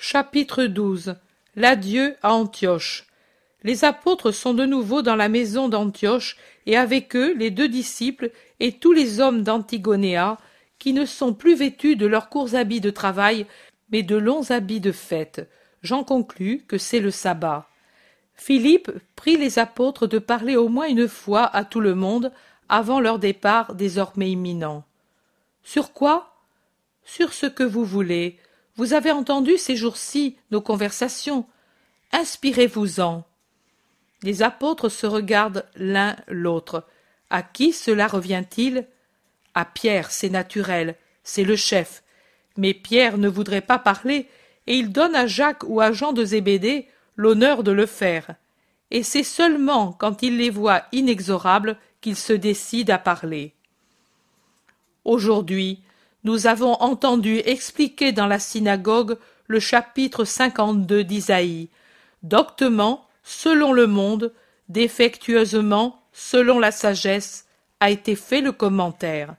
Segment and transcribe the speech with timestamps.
[0.00, 1.16] Chapitre 12
[1.56, 3.08] L'adieu à Antioche.
[3.64, 6.36] Les apôtres sont de nouveau dans la maison d'Antioche,
[6.66, 8.30] et avec eux les deux disciples
[8.60, 10.38] et tous les hommes d'Antigonéa,
[10.78, 13.44] qui ne sont plus vêtus de leurs courts habits de travail,
[13.90, 15.50] mais de longs habits de fête.
[15.82, 17.68] J'en conclus que c'est le sabbat.
[18.36, 22.30] Philippe prit les apôtres de parler au moins une fois à tout le monde
[22.68, 24.84] avant leur départ désormais imminent.
[25.64, 26.36] Sur quoi?
[27.04, 28.38] Sur ce que vous voulez.
[28.78, 31.46] Vous avez entendu ces jours-ci nos conversations.
[32.12, 33.24] Inspirez-vous-en.
[34.22, 36.86] Les apôtres se regardent l'un l'autre.
[37.28, 38.86] À qui cela revient-il?
[39.54, 40.94] À Pierre, c'est naturel,
[41.24, 42.04] c'est le chef.
[42.56, 44.28] Mais Pierre ne voudrait pas parler,
[44.68, 48.36] et il donne à Jacques ou à Jean de Zébédée l'honneur de le faire.
[48.92, 53.54] Et c'est seulement quand il les voit inexorables qu'il se décide à parler.
[55.04, 55.82] Aujourd'hui,
[56.24, 61.68] nous avons entendu expliquer dans la synagogue le chapitre 52 d'Isaïe,
[62.22, 64.32] doctement selon le monde,
[64.68, 67.46] défectueusement selon la sagesse,
[67.80, 69.36] a été fait le commentaire.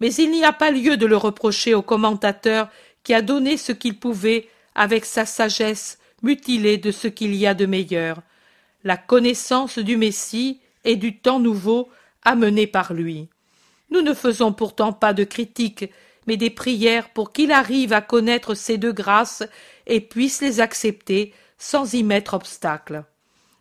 [0.00, 2.68] Mais il n'y a pas lieu de le reprocher au commentateur
[3.02, 7.54] qui a donné ce qu'il pouvait avec sa sagesse mutilée de ce qu'il y a
[7.54, 8.20] de meilleur,
[8.82, 11.88] la connaissance du Messie et du temps nouveau
[12.22, 13.28] amené par lui.
[13.94, 15.88] Nous ne faisons pourtant pas de critique,
[16.26, 19.44] mais des prières pour qu'il arrive à connaître ces deux grâces
[19.86, 23.04] et puisse les accepter sans y mettre obstacle.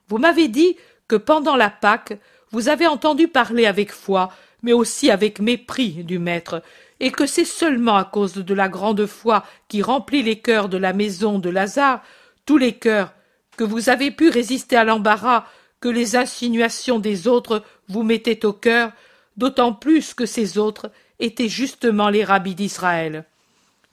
[0.07, 0.75] Vous m'avez dit
[1.07, 2.17] que pendant la Pâque,
[2.49, 4.31] vous avez entendu parler avec foi,
[4.63, 6.63] mais aussi avec mépris du Maître,
[6.99, 10.77] et que c'est seulement à cause de la grande foi qui remplit les cœurs de
[10.77, 12.01] la maison de Lazare,
[12.47, 13.13] tous les cœurs,
[13.55, 15.45] que vous avez pu résister à l'embarras
[15.79, 18.93] que les insinuations des autres vous mettaient au cœur,
[19.37, 23.25] d'autant plus que ces autres étaient justement les rabbis d'Israël.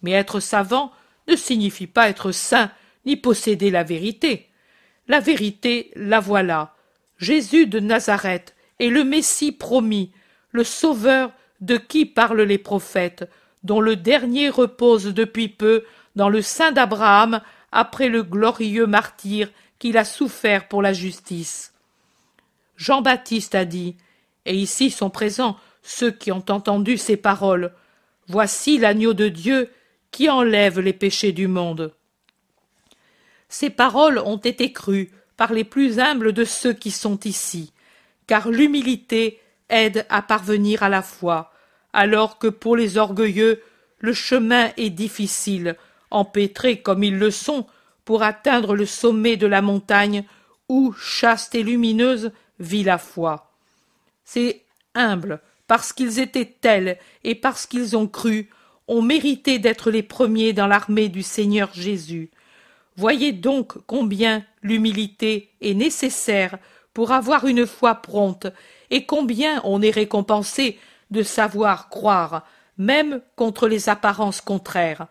[0.02, 0.92] Mais être savant
[1.28, 2.70] ne signifie pas être saint,
[3.06, 4.48] ni posséder la vérité.
[5.08, 6.74] La vérité, la voilà.
[7.18, 10.10] Jésus de Nazareth est le Messie promis,
[10.52, 13.28] le Sauveur de qui parlent les prophètes,
[13.62, 15.84] dont le dernier repose depuis peu
[16.16, 17.40] dans le sein d'Abraham
[17.72, 21.72] après le glorieux martyr qu'il a souffert pour la justice.
[22.76, 23.96] Jean-Baptiste a dit,
[24.46, 27.72] et ici sont présents ceux qui ont entendu ces paroles.
[28.26, 29.70] Voici l'agneau de Dieu
[30.10, 31.92] qui enlève les péchés du monde.
[33.48, 37.72] Ces paroles ont été crues par les plus humbles de ceux qui sont ici,
[38.26, 41.52] car l'humilité aide à parvenir à la foi,
[41.92, 43.62] alors que pour les orgueilleux
[43.98, 45.76] le chemin est difficile,
[46.10, 47.66] empêtrés comme ils le sont,
[48.04, 50.24] pour atteindre le sommet de la montagne
[50.68, 53.49] où, chaste et lumineuse, vit la foi.
[54.32, 54.62] C'est
[54.94, 58.48] humble, parce qu'ils étaient tels et parce qu'ils ont cru,
[58.86, 62.30] ont mérité d'être les premiers dans l'armée du Seigneur Jésus.
[62.94, 66.58] Voyez donc combien l'humilité est nécessaire
[66.94, 68.46] pour avoir une foi prompte,
[68.90, 70.78] et combien on est récompensé
[71.10, 72.46] de savoir croire,
[72.78, 75.08] même contre les apparences contraires.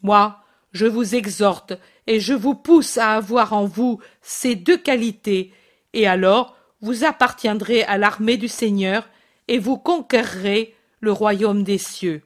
[0.00, 0.38] Moi,
[0.70, 1.72] je vous exhorte
[2.06, 5.52] et je vous pousse à avoir en vous ces deux qualités,
[5.92, 9.08] et alors vous appartiendrez à l'armée du Seigneur
[9.48, 12.22] et vous conquerrez le royaume des cieux.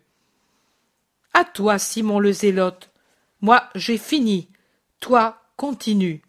[1.32, 2.90] À toi, Simon le Zélote.
[3.42, 4.48] Moi, j'ai fini.
[5.00, 6.22] Toi, continue.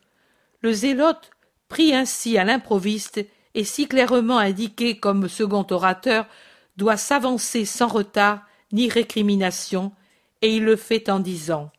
[0.61, 1.31] Le Zélote
[1.69, 6.27] pris ainsi à l'improviste et si clairement indiqué comme second orateur
[6.75, 9.93] doit s'avancer sans retard ni récrimination,
[10.41, 11.71] et il le fait en disant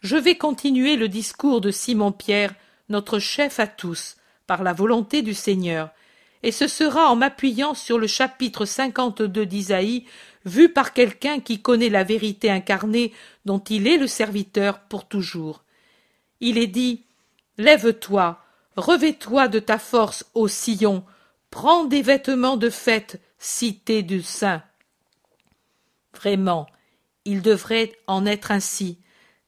[0.00, 2.54] Je vais continuer le discours de Simon Pierre,
[2.88, 4.16] notre chef à tous,
[4.60, 5.90] la volonté du Seigneur,
[6.42, 10.04] et ce sera en m'appuyant sur le chapitre cinquante-deux d'Isaïe,
[10.44, 13.12] vu par quelqu'un qui connaît la vérité incarnée
[13.44, 15.64] dont il est le serviteur pour toujours.
[16.40, 17.04] Il est dit
[17.58, 18.38] Lève-toi,
[18.76, 21.04] revêt-toi de ta force, ô sillon,
[21.50, 24.62] prends des vêtements de fête, cité du saint.
[26.14, 26.66] Vraiment,
[27.24, 28.98] il devrait en être ainsi,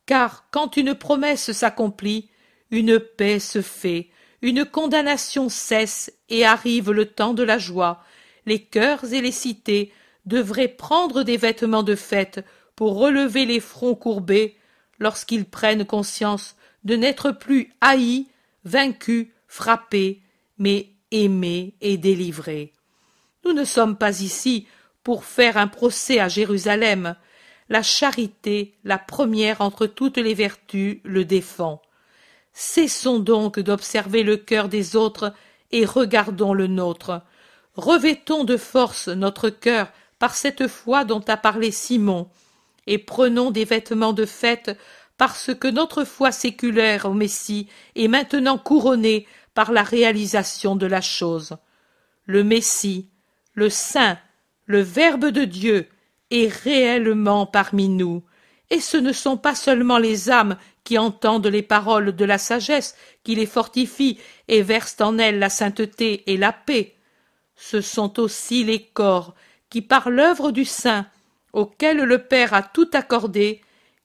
[0.07, 2.31] car quand une promesse s'accomplit,
[2.71, 4.11] une paix se fait,
[4.45, 8.05] une condamnation cesse et arrive le temps de la joie.
[8.45, 9.91] Les cœurs et les cités
[10.27, 12.45] devraient prendre des vêtements de fête
[12.77, 14.59] pour relever les fronts courbés
[14.99, 18.27] lorsqu'ils prennent conscience de n'être plus haïs,
[18.67, 20.21] vaincus, frappés,
[20.59, 22.75] mais aimés et délivrés.
[23.47, 24.67] Nous ne sommes pas ici
[25.03, 27.17] pour faire un procès à Jérusalem.
[27.71, 31.81] La charité, la première entre toutes les vertus, le défend.
[32.55, 35.35] Cessons donc d'observer le cœur des autres
[35.73, 37.21] et regardons le nôtre.
[37.75, 39.89] Revêtons de force notre cœur
[40.21, 42.29] par cette foi dont a parlé Simon,
[42.87, 44.79] et prenons des vêtements de fête
[45.19, 51.01] parce que notre foi séculaire au Messie est maintenant couronnée par la réalisation de la
[51.01, 51.57] chose.
[52.25, 53.09] Le Messie,
[53.55, 54.19] le Saint,
[54.67, 55.89] le Verbe de Dieu,
[56.31, 58.23] est réellement parmi nous,
[58.71, 62.95] et ce ne sont pas seulement les âmes qui entendent les paroles de la sagesse,
[63.25, 66.95] qui les fortifient et versent en elles la sainteté et la paix.
[67.57, 69.35] Ce sont aussi les corps
[69.71, 71.07] qui, par l'œuvre du Saint,
[71.53, 73.63] auquel le Père a tout accordé,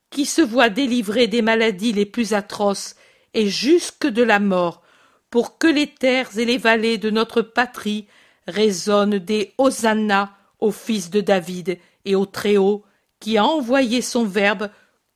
[0.09, 2.95] qui se voient délivrés des maladies les plus atroces
[3.33, 4.81] et jusque de la mort,
[5.29, 8.07] pour que les terres et les vallées de notre patrie
[8.47, 12.83] résonnent des Hosanna au fils de David et au Très-Haut,
[13.19, 14.69] qui a envoyé son Verbe,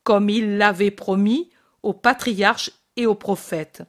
[0.04, 1.50] comme il l'avait promis,
[1.84, 3.84] aux patriarches et aux prophètes.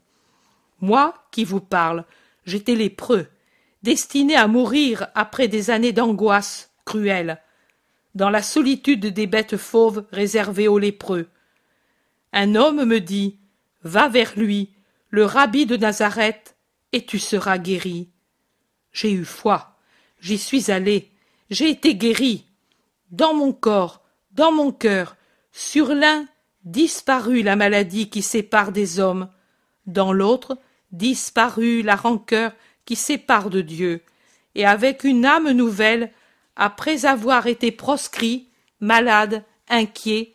[0.81, 2.05] Moi qui vous parle,
[2.45, 3.29] j'étais lépreux,
[3.83, 7.41] destiné à mourir après des années d'angoisse cruelle,
[8.15, 11.29] dans la solitude des bêtes fauves réservées aux lépreux.
[12.33, 13.39] Un homme me dit
[13.83, 14.73] Va vers lui,
[15.11, 16.57] le rabbi de Nazareth,
[16.93, 18.11] et tu seras guéri.
[18.93, 19.77] J'ai eu foi,
[20.21, 21.11] j'y suis allé,
[21.51, 22.47] j'ai été guéri.
[23.11, 24.03] Dans mon corps,
[24.33, 25.17] dans mon cœur,
[25.53, 26.27] sur l'un
[26.65, 29.29] disparut la maladie qui sépare des hommes,
[29.87, 30.59] dans l'autre
[30.93, 32.53] disparut la rancœur
[32.85, 34.03] qui sépare de Dieu,
[34.55, 36.13] et avec une âme nouvelle,
[36.57, 38.49] après avoir été proscrit,
[38.81, 40.35] malade, inquiet,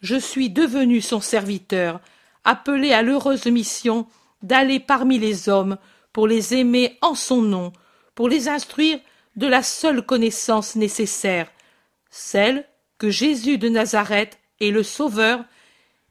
[0.00, 2.00] je suis devenu son serviteur,
[2.44, 4.06] appelé à l'heureuse mission
[4.42, 5.76] d'aller parmi les hommes
[6.12, 7.72] pour les aimer en son nom,
[8.14, 8.98] pour les instruire
[9.36, 11.50] de la seule connaissance nécessaire,
[12.10, 12.66] celle
[12.98, 15.44] que Jésus de Nazareth est le Sauveur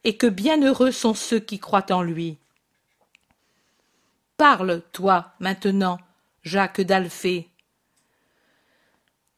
[0.04, 2.38] et que bienheureux sont ceux qui croient en lui.
[4.36, 5.98] Parle, toi, maintenant,
[6.42, 7.48] Jacques d'Alphée.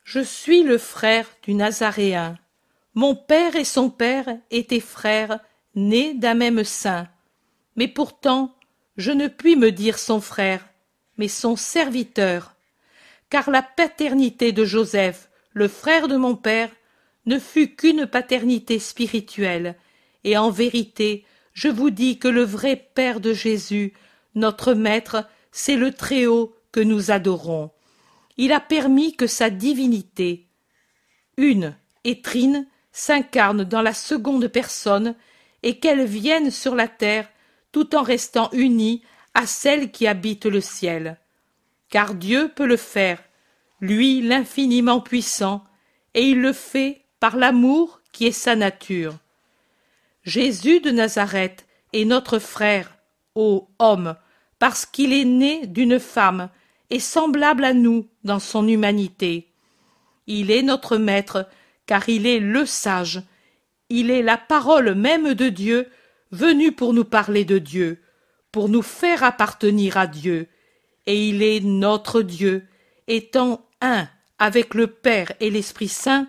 [0.05, 2.39] Je suis le frère du Nazaréen.
[2.95, 5.41] Mon père et son père étaient frères,
[5.75, 7.09] nés d'un même sein.
[7.77, 8.55] Mais pourtant,
[8.97, 10.69] je ne puis me dire son frère,
[11.17, 12.55] mais son serviteur.
[13.31, 16.71] Car la paternité de Joseph, le frère de mon père,
[17.27, 19.77] ne fut qu'une paternité spirituelle,
[20.25, 23.93] et en vérité, je vous dis que le vrai Père de Jésus,
[24.35, 27.71] notre Maître, c'est le Très-Haut que nous adorons.
[28.37, 30.47] Il a permis que sa divinité,
[31.37, 35.15] une et trine, s'incarne dans la seconde personne
[35.63, 37.29] et qu'elle vienne sur la terre
[37.73, 39.03] tout en restant unie
[39.35, 41.19] à celle qui habite le ciel.
[41.89, 43.23] Car Dieu peut le faire,
[43.81, 45.65] lui l'infiniment puissant,
[46.15, 49.15] et il le fait par l'amour qui est sa nature.
[50.25, 52.97] Jésus de Nazareth est notre frère,
[53.35, 54.17] ô homme,
[54.59, 56.49] parce qu'il est né d'une femme
[56.91, 59.53] et semblable à nous dans son humanité.
[60.29, 61.49] Il est notre maître,
[61.87, 63.23] car il est le sage.
[63.89, 65.89] Il est la parole même de Dieu,
[66.31, 68.01] venu pour nous parler de Dieu,
[68.53, 70.49] pour nous faire appartenir à Dieu.
[71.07, 72.69] Et il est notre Dieu,
[73.09, 74.09] étant un
[74.39, 76.29] avec le Père et l'Esprit Saint,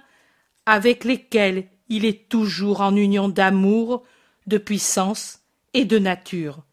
[0.66, 4.04] avec lesquels il est toujours en union d'amour,
[4.48, 5.40] de puissance
[5.74, 6.64] et de nature.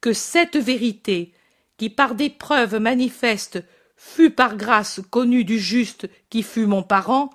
[0.00, 1.32] Que cette vérité,
[1.76, 3.62] qui par des preuves manifestes
[3.96, 7.30] fut par grâce connue du juste qui fut mon parent,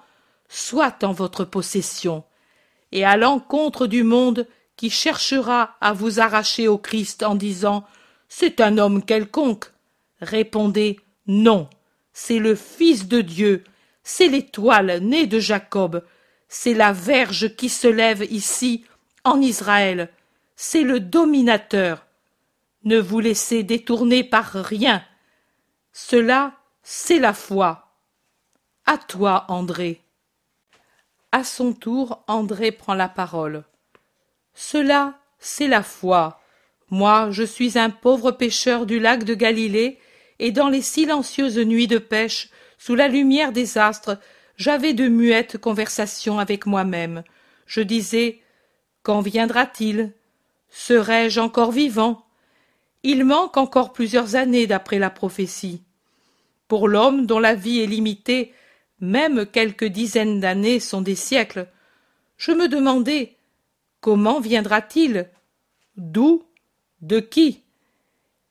[0.48, 2.24] soit en votre possession,
[2.92, 7.86] et à l'encontre du monde qui cherchera à vous arracher au Christ en disant
[8.28, 9.66] C'est un homme quelconque.
[10.22, 11.70] Répondez Non,
[12.14, 13.64] c'est le Fils de Dieu,
[14.04, 16.04] c'est l'étoile née de Jacob,
[16.50, 18.84] c'est la verge qui se lève ici,
[19.24, 20.10] en Israël,
[20.56, 22.06] c'est le dominateur.
[22.84, 25.04] Ne vous laissez détourner par rien.
[25.94, 27.94] Cela, c'est la foi.
[28.86, 30.02] À toi, André.
[31.32, 33.64] À son tour, André prend la parole.
[34.54, 36.42] Cela, c'est la foi.
[36.90, 40.00] Moi, je suis un pauvre pêcheur du lac de Galilée,
[40.40, 44.18] et dans les silencieuses nuits de pêche, sous la lumière des astres,
[44.60, 47.24] j'avais de muettes conversations avec moi-même.
[47.66, 48.42] Je disais
[49.02, 50.14] Quand viendra-t-il?
[50.70, 52.26] Serai-je encore vivant?
[53.02, 55.82] Il manque encore plusieurs années d'après la prophétie.
[56.68, 58.54] Pour l'homme dont la vie est limitée,
[59.00, 61.68] même quelques dizaines d'années sont des siècles.
[62.38, 63.38] Je me demandais
[64.02, 65.30] Comment viendra-t-il?
[65.98, 66.44] D'où?
[67.02, 67.64] De qui?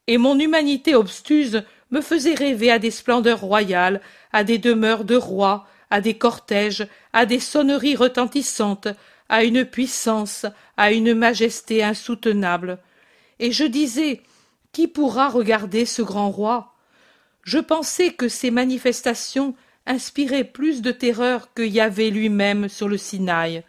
[0.07, 4.01] Et mon humanité obstuse me faisait rêver à des splendeurs royales,
[4.33, 8.89] à des demeures de rois, à des cortèges, à des sonneries retentissantes,
[9.29, 12.79] à une puissance, à une majesté insoutenable.
[13.39, 14.23] Et je disais
[14.73, 16.75] Qui pourra regarder ce grand roi?
[17.43, 19.55] Je pensais que ces manifestations
[19.87, 23.65] inspiraient plus de terreur que Yahvé lui-même sur le Sinaï.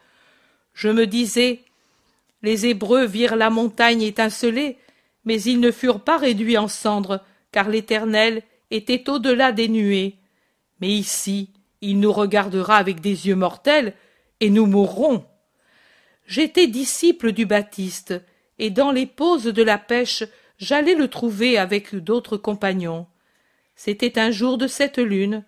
[0.73, 1.61] Je me disais
[2.41, 4.77] Les Hébreux virent la montagne étinceler,
[5.25, 7.21] mais ils ne furent pas réduits en cendres,
[7.51, 10.15] car l'Éternel était au-delà des nuées.
[10.81, 11.49] Mais ici,
[11.81, 13.93] il nous regardera avec des yeux mortels,
[14.39, 15.25] et nous mourrons.
[16.25, 18.21] J'étais disciple du Baptiste,
[18.57, 20.24] et dans les pauses de la pêche,
[20.57, 23.07] j'allais le trouver avec d'autres compagnons.
[23.75, 25.45] C'était un jour de cette lune.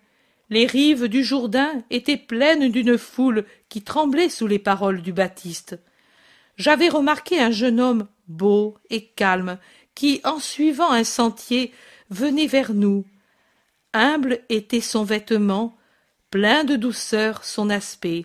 [0.48, 5.78] Les rives du Jourdain étaient pleines d'une foule qui tremblait sous les paroles du Baptiste.
[6.56, 9.58] J'avais remarqué un jeune homme beau et calme
[9.94, 11.72] qui, en suivant un sentier,
[12.10, 13.04] venait vers nous.
[13.92, 15.76] Humble était son vêtement,
[16.32, 18.24] plein de douceur son aspect.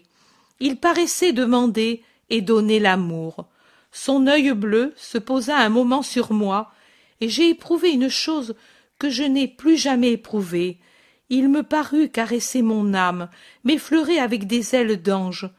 [0.62, 3.48] Il paraissait demander et donner l'amour.
[3.92, 6.72] Son œil bleu se posa un moment sur moi,
[7.20, 8.56] et j'ai éprouvé une chose
[8.98, 10.80] que je n'ai plus jamais éprouvée.
[11.30, 13.28] Il me parut caresser mon âme,
[13.66, 15.50] m'effleurer avec des ailes d'ange.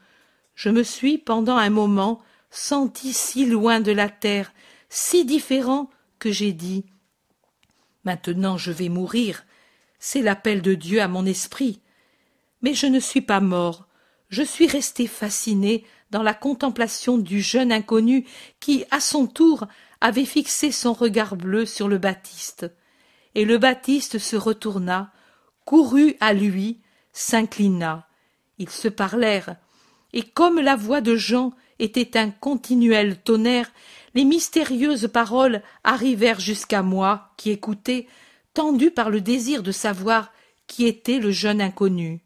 [0.55, 4.51] Je me suis, pendant un moment, senti si loin de la terre,
[4.89, 6.83] si différent, que j'ai dit
[8.05, 9.45] Maintenant je vais mourir.
[9.99, 11.81] C'est l'appel de Dieu à mon esprit.
[12.61, 13.87] Mais je ne suis pas mort.
[14.29, 18.25] Je suis resté fasciné dans la contemplation du jeune inconnu
[18.59, 19.67] qui, à son tour,
[20.01, 22.71] avait fixé son regard bleu sur le Baptiste.
[23.35, 25.11] Et le Baptiste se retourna,
[25.65, 26.79] courut à lui,
[27.13, 28.07] s'inclina.
[28.57, 29.55] Ils se parlèrent,
[30.13, 33.71] et comme la voix de Jean était un continuel tonnerre,
[34.15, 38.07] les mystérieuses paroles arrivèrent jusqu'à moi, qui écoutais,
[38.53, 40.31] tendu par le désir de savoir
[40.67, 42.21] qui était le jeune inconnu.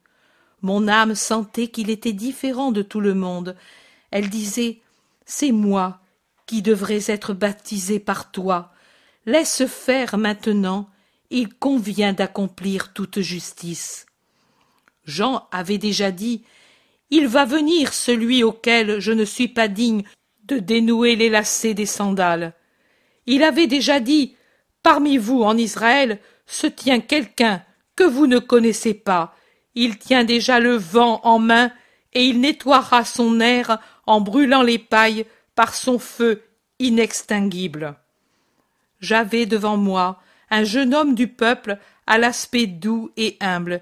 [0.63, 3.55] Mon âme sentait qu'il était différent de tout le monde.
[4.11, 4.79] Elle disait
[5.25, 5.99] C'est moi
[6.45, 8.71] qui devrais être baptisé par toi.
[9.25, 10.89] Laisse faire maintenant,
[11.29, 14.05] il convient d'accomplir toute justice.
[15.03, 16.43] Jean avait déjà dit
[17.09, 20.03] Il va venir celui auquel je ne suis pas digne
[20.45, 22.53] de dénouer les lacets des sandales.
[23.25, 24.35] Il avait déjà dit
[24.81, 27.63] Parmi vous en Israël se tient quelqu'un
[27.95, 29.35] que vous ne connaissez pas,
[29.75, 31.71] il tient déjà le vent en main,
[32.13, 35.25] et il nettoiera son air en brûlant les pailles
[35.55, 36.43] par son feu
[36.79, 37.95] inextinguible.
[38.99, 43.81] J'avais devant moi un jeune homme du peuple à l'aspect doux et humble,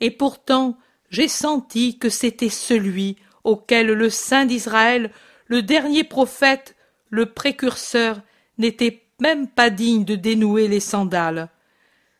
[0.00, 0.76] et pourtant
[1.10, 5.10] j'ai senti que c'était celui auquel le Saint d'Israël,
[5.46, 6.76] le dernier prophète,
[7.08, 8.20] le précurseur,
[8.58, 11.48] n'était même pas digne de dénouer les sandales.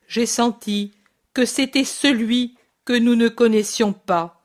[0.09, 0.93] J'ai senti
[1.35, 2.57] que c'était celui
[2.91, 4.43] que nous ne connaissions pas.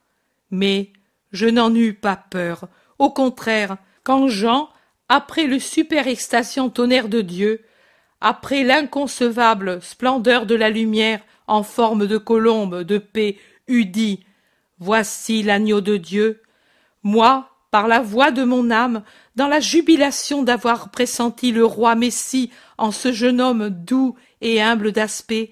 [0.52, 0.92] Mais
[1.32, 2.68] je n'en eus pas peur.
[3.00, 4.70] Au contraire, quand Jean,
[5.10, 7.66] après le super extasion tonnerre de Dieu,
[8.22, 14.24] après l'inconcevable splendeur de la lumière en forme de colombe de paix, eut dit
[14.78, 16.44] Voici l'agneau de Dieu,
[17.02, 19.02] moi, par la voix de mon âme,
[19.36, 24.92] dans la jubilation d'avoir pressenti le roi Messie en ce jeune homme doux et humble
[24.92, 25.52] d'aspect,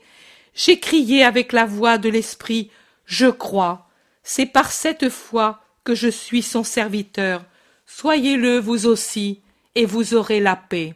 [0.54, 2.70] j'ai crié avec la voix de l'esprit
[3.06, 3.90] Je crois.
[4.24, 7.44] C'est par cette foi que je suis son serviteur.
[7.86, 9.42] Soyez-le vous aussi,
[9.76, 10.96] et vous aurez la paix.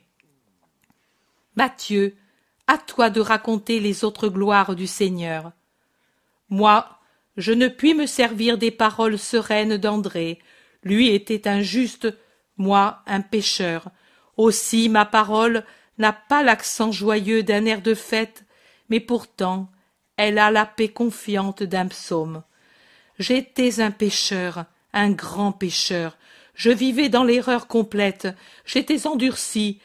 [1.55, 2.15] Matthieu,
[2.67, 5.51] à toi de raconter les autres gloires du Seigneur.
[6.49, 6.87] Moi,
[7.35, 10.39] je ne puis me servir des paroles sereines d'André.
[10.83, 12.07] Lui était un juste,
[12.57, 13.89] moi un pécheur.
[14.37, 15.65] Aussi ma parole
[15.97, 18.43] n'a pas l'accent joyeux d'un air de fête,
[18.89, 19.69] mais pourtant
[20.17, 22.43] elle a la paix confiante d'un psaume.
[23.19, 26.17] J'étais un pécheur, un grand pécheur,
[26.57, 28.27] je vivais dans l'erreur complète,
[28.65, 29.79] j'étais endurci,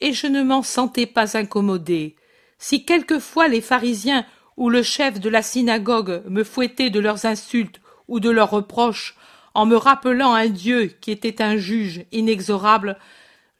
[0.00, 2.16] et je ne m'en sentais pas incommodé.
[2.58, 4.24] Si quelquefois les pharisiens
[4.56, 9.16] ou le chef de la synagogue me fouettaient de leurs insultes ou de leurs reproches,
[9.54, 12.98] en me rappelant un Dieu qui était un juge inexorable,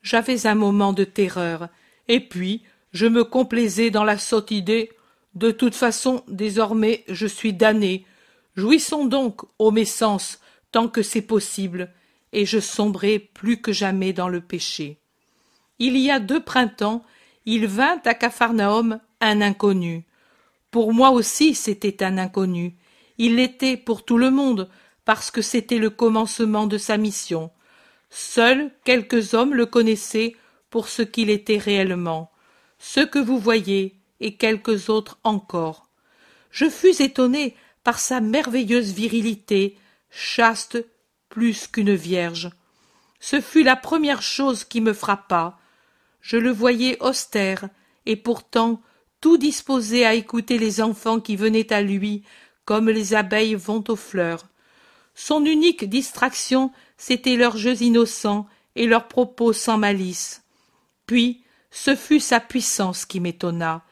[0.02, 1.68] j'avais un moment de terreur,
[2.08, 2.62] et puis
[2.92, 4.90] je me complaisais dans la sotte idée
[5.34, 8.04] de toute façon, désormais, je suis damné.
[8.54, 10.40] Jouissons donc, ô mes sens,
[10.72, 11.92] tant que c'est possible,
[12.32, 14.98] et je sombrai plus que jamais dans le péché.
[15.78, 17.02] Il y a deux printemps,
[17.46, 20.04] il vint à Capharnaüm un inconnu.
[20.70, 22.76] Pour moi aussi c'était un inconnu.
[23.18, 24.68] Il l'était pour tout le monde,
[25.04, 27.50] parce que c'était le commencement de sa mission.
[28.10, 30.36] Seuls quelques hommes le connaissaient
[30.70, 32.30] pour ce qu'il était réellement.
[32.78, 35.88] Ce que vous voyez, et quelques autres encore.
[36.50, 39.76] Je fus étonné par sa merveilleuse virilité,
[40.10, 40.82] chaste
[41.28, 42.50] plus qu'une vierge.
[43.20, 45.58] Ce fut la première chose qui me frappa.
[46.20, 47.68] Je le voyais austère,
[48.06, 48.80] et pourtant
[49.20, 52.24] tout disposé à écouter les enfants qui venaient à lui,
[52.64, 54.44] comme les abeilles vont aux fleurs.
[55.14, 60.42] Son unique distraction, c'était leurs jeux innocents et leurs propos sans malice.
[61.06, 63.84] Puis, ce fut sa puissance qui m'étonna.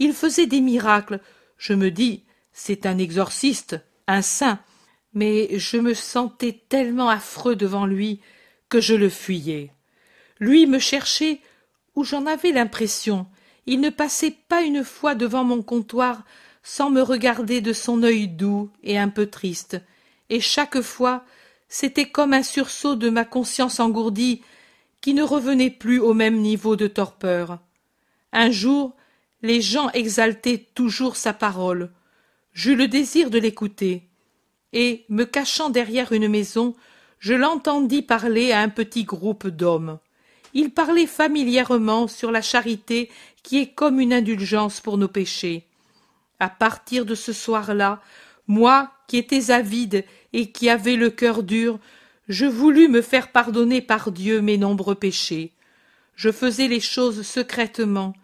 [0.00, 1.20] Il faisait des miracles.
[1.56, 4.58] Je me dis, c'est un exorciste, un saint.
[5.14, 8.20] Mais je me sentais tellement affreux devant lui
[8.68, 9.72] que je le fuyais.
[10.40, 11.40] Lui me cherchait
[11.94, 13.26] où j'en avais l'impression.
[13.66, 16.24] Il ne passait pas une fois devant mon comptoir
[16.62, 19.80] sans me regarder de son œil doux et un peu triste,
[20.28, 21.24] et chaque fois
[21.68, 24.42] c'était comme un sursaut de ma conscience engourdie
[25.00, 27.60] qui ne revenait plus au même niveau de torpeur.
[28.32, 28.94] Un jour,
[29.42, 31.90] les gens exaltaient toujours sa parole.
[32.52, 34.02] J'eus le désir de l'écouter,
[34.72, 36.74] et, me cachant derrière une maison,
[37.18, 39.98] je l'entendis parler à un petit groupe d'hommes.
[40.54, 43.10] Il parlait familièrement sur la charité
[43.42, 45.66] qui est comme une indulgence pour nos péchés.
[46.38, 48.00] À partir de ce soir-là,
[48.46, 51.78] moi qui étais avide et qui avais le cœur dur,
[52.28, 55.52] je voulus me faire pardonner par Dieu mes nombreux péchés.
[56.16, 58.14] Je faisais les choses secrètement,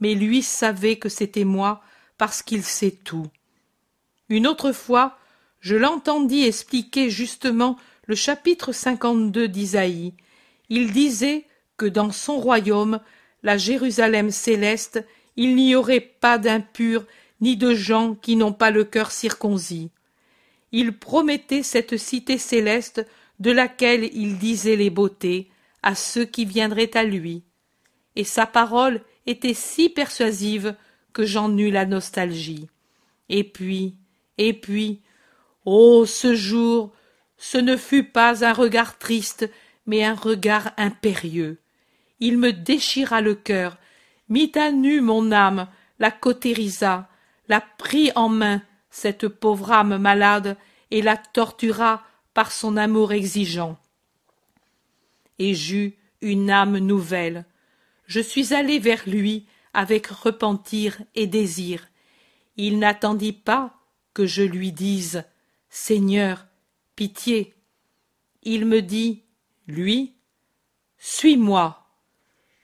[0.00, 1.82] mais lui savait que c'était moi
[2.18, 3.26] parce qu'il sait tout.
[4.28, 5.18] Une autre fois,
[5.60, 7.76] je l'entendis expliquer justement
[8.06, 10.14] le chapitre 52 d'Isaïe.
[10.68, 11.44] Il disait
[11.76, 13.00] que dans son royaume,
[13.42, 15.04] la Jérusalem céleste,
[15.36, 17.06] il n'y aurait pas d'impurs
[17.40, 19.90] ni de gens qui n'ont pas le cœur circoncis.
[20.72, 23.06] Il promettait cette cité céleste
[23.38, 25.50] de laquelle il disait les beautés
[25.82, 27.42] à ceux qui viendraient à lui.
[28.16, 30.74] Et sa parole était si persuasive
[31.12, 32.68] que j'en eus la nostalgie.
[33.28, 33.96] Et puis,
[34.38, 35.00] et puis,
[35.64, 36.92] oh, ce jour,
[37.36, 39.50] ce ne fut pas un regard triste,
[39.86, 41.58] mais un regard impérieux.
[42.20, 43.78] Il me déchira le cœur,
[44.28, 47.08] mit à nu mon âme, la cautérisa,
[47.48, 50.56] la prit en main, cette pauvre âme malade,
[50.90, 52.02] et la tortura
[52.34, 53.78] par son amour exigeant.
[55.38, 57.44] Et j'eus une âme nouvelle.
[58.10, 61.86] Je suis allé vers lui avec repentir et désir.
[62.56, 63.78] Il n'attendit pas
[64.14, 65.22] que je lui dise
[65.68, 66.48] Seigneur,
[66.96, 67.54] pitié.
[68.42, 69.22] Il me dit,
[69.68, 70.16] lui,
[70.98, 71.86] Suis-moi.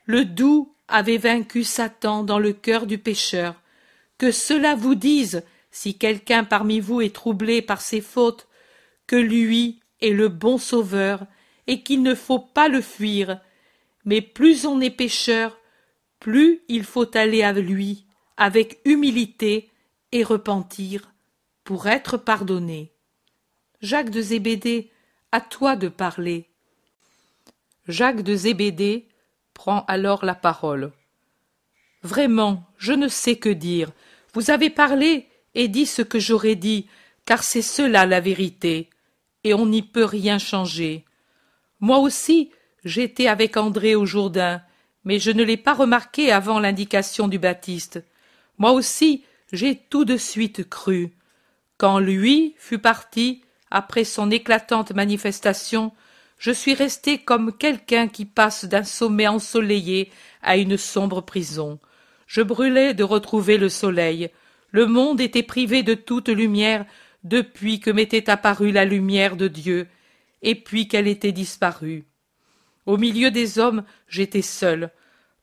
[0.04, 3.54] Le doux avait vaincu Satan dans le cœur du pécheur.
[4.18, 8.48] Que cela vous dise, si quelqu'un parmi vous est troublé par ses fautes,
[9.06, 11.24] que lui est le bon sauveur,
[11.68, 13.40] et qu'il ne faut pas le fuir.
[14.06, 15.58] Mais plus on est pécheur,
[16.20, 19.70] plus il faut aller à lui, avec humilité
[20.12, 21.12] et repentir,
[21.64, 22.92] pour être pardonné.
[23.82, 24.90] Jacques de Zébédée,
[25.32, 26.48] à toi de parler.
[27.88, 29.08] Jacques de Zébédée
[29.52, 30.92] prend alors la parole.
[32.02, 33.90] Vraiment, je ne sais que dire.
[34.32, 36.86] Vous avez parlé et dit ce que j'aurais dit,
[37.24, 38.90] car c'est cela la vérité,
[39.44, 41.04] et on n'y peut rien changer.
[41.80, 42.50] Moi aussi,
[42.86, 44.62] j'étais avec André au Jourdain,
[45.04, 48.02] mais je ne l'ai pas remarqué avant l'indication du Baptiste.
[48.58, 51.12] Moi aussi, j'ai tout de suite cru.
[51.78, 55.92] Quand lui fut parti, après son éclatante manifestation,
[56.38, 61.80] je suis resté comme quelqu'un qui passe d'un sommet ensoleillé à une sombre prison.
[62.28, 64.30] Je brûlais de retrouver le soleil.
[64.70, 66.86] Le monde était privé de toute lumière
[67.24, 69.88] depuis que m'était apparue la lumière de Dieu,
[70.42, 72.04] et puis qu'elle était disparue.
[72.86, 74.90] Au milieu des hommes, j'étais seul.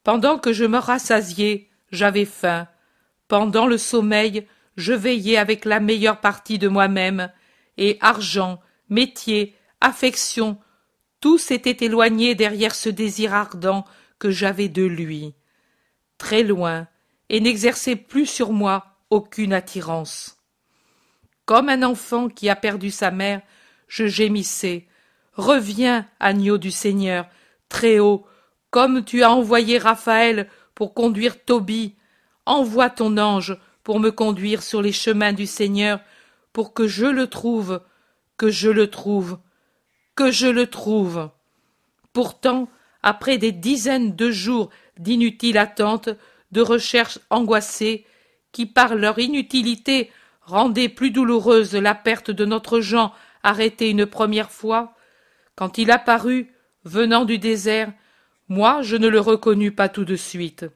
[0.02, 2.66] Pendant que je me rassasiais, j'avais faim.
[3.28, 7.30] Pendant le sommeil, je veillais avec la meilleure partie de moi-même,
[7.76, 10.58] et argent, métier, affection,
[11.20, 13.84] tout s'était éloigné derrière ce désir ardent
[14.18, 15.34] que j'avais de lui
[16.18, 16.86] très loin,
[17.28, 20.38] et n'exerçait plus sur moi aucune attirance.
[21.44, 23.42] Comme un enfant qui a perdu sa mère,
[23.88, 24.86] je gémissais.
[25.36, 27.26] Reviens, agneau du Seigneur,
[27.68, 28.26] très haut,
[28.70, 31.94] comme tu as envoyé Raphaël pour conduire Tobie.
[32.46, 36.00] Envoie ton ange pour me conduire sur les chemins du Seigneur,
[36.52, 37.80] pour que je le trouve,
[38.36, 39.38] que je le trouve,
[40.14, 41.30] que je le trouve.
[42.12, 42.68] Pourtant,
[43.02, 46.10] après des dizaines de jours d'inutiles attentes,
[46.52, 48.06] de recherches angoissées,
[48.52, 50.10] qui par leur inutilité
[50.42, 54.94] rendaient plus douloureuse la perte de notre Jean arrêté une première fois,
[55.56, 56.52] quand il apparut,
[56.84, 57.92] venant du désert,
[58.48, 60.66] moi je ne le reconnus pas tout de suite.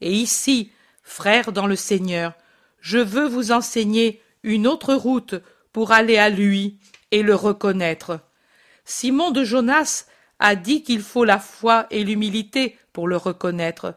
[0.00, 0.70] Et ici,
[1.02, 2.34] frères dans le Seigneur,
[2.80, 5.34] je veux vous enseigner une autre route
[5.72, 6.78] pour aller à lui
[7.10, 8.20] et le reconnaître.
[8.84, 10.06] Simon de Jonas
[10.38, 13.94] a dit qu'il faut la foi et l'humilité pour le reconnaître.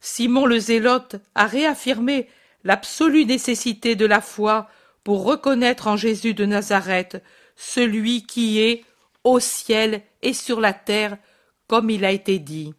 [0.00, 2.28] Simon le Zélote a réaffirmé
[2.64, 4.68] l'absolue nécessité de la foi
[5.04, 7.22] pour reconnaître en Jésus de Nazareth
[7.56, 8.84] celui qui est,
[9.24, 11.18] au ciel et sur la terre,
[11.66, 12.74] comme il a été dit.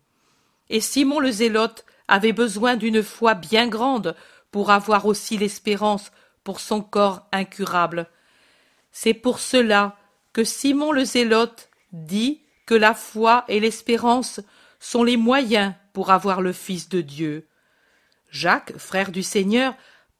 [0.70, 4.16] Et Simon le Zélote avait besoin d'une foi bien grande
[4.52, 6.12] pour avoir aussi l'espérance
[6.44, 8.08] pour son corps incurable.
[8.92, 9.98] C'est pour cela
[10.32, 14.40] que Simon le Zélote dit que la foi et l'espérance
[14.80, 17.48] sont les moyens pour avoir le Fils de Dieu.
[18.30, 19.76] Jacques, frère du Seigneur,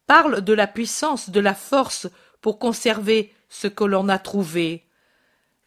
[0.08, 2.08] parle de la puissance de la force
[2.42, 4.86] pour conserver ce que l'on a trouvé.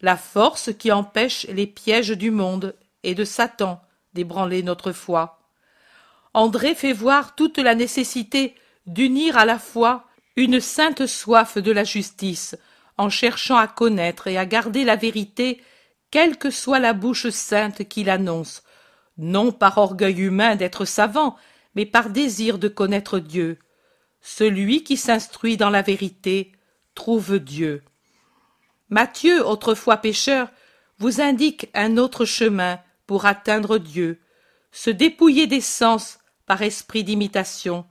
[0.01, 3.81] La force qui empêche les pièges du monde et de Satan
[4.13, 5.39] d'ébranler notre foi.
[6.33, 11.83] André fait voir toute la nécessité d'unir à la fois une sainte soif de la
[11.83, 12.55] justice,
[12.97, 15.61] en cherchant à connaître et à garder la vérité,
[16.09, 18.63] quelle que soit la bouche sainte qui l'annonce,
[19.17, 21.35] non par orgueil humain d'être savant,
[21.75, 23.59] mais par désir de connaître Dieu.
[24.21, 26.51] Celui qui s'instruit dans la vérité
[26.95, 27.83] trouve Dieu.
[28.89, 30.49] Matthieu, autrefois pécheur,
[30.99, 34.19] vous indique un autre chemin pour atteindre Dieu,
[34.71, 37.85] se dépouiller des sens par esprit d'imitation,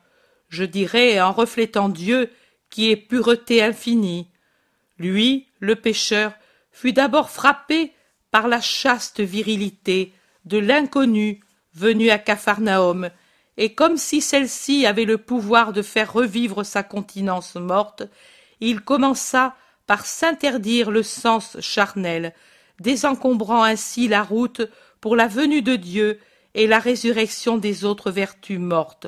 [0.48, 2.30] je dirais en reflétant Dieu
[2.68, 4.28] qui est pureté infinie.
[4.98, 6.32] Lui, le pécheur,
[6.72, 7.92] fut d'abord frappé
[8.30, 10.12] par la chaste virilité
[10.44, 11.40] de l'inconnu
[11.74, 13.10] venu à Capharnaüm,
[13.56, 18.04] et comme si celle-ci avait le pouvoir de faire revivre sa continence morte,
[18.60, 22.34] il commença par s'interdire le sens charnel,
[22.78, 24.62] désencombrant ainsi la route
[25.00, 26.20] pour la venue de Dieu
[26.54, 29.06] et la résurrection des autres vertus mortes.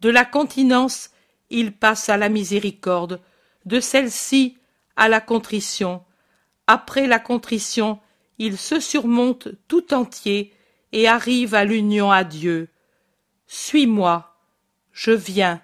[0.00, 1.10] De la continence,
[1.50, 3.20] il passe à la miséricorde,
[3.66, 4.56] de celle-ci
[4.96, 6.02] à la contrition.
[6.66, 7.98] Après la contrition,
[8.38, 10.54] il se surmonte tout entier
[10.92, 12.68] et arrive à l'union à Dieu.
[13.46, 14.26] Suis-moi.
[14.92, 15.60] Je viens.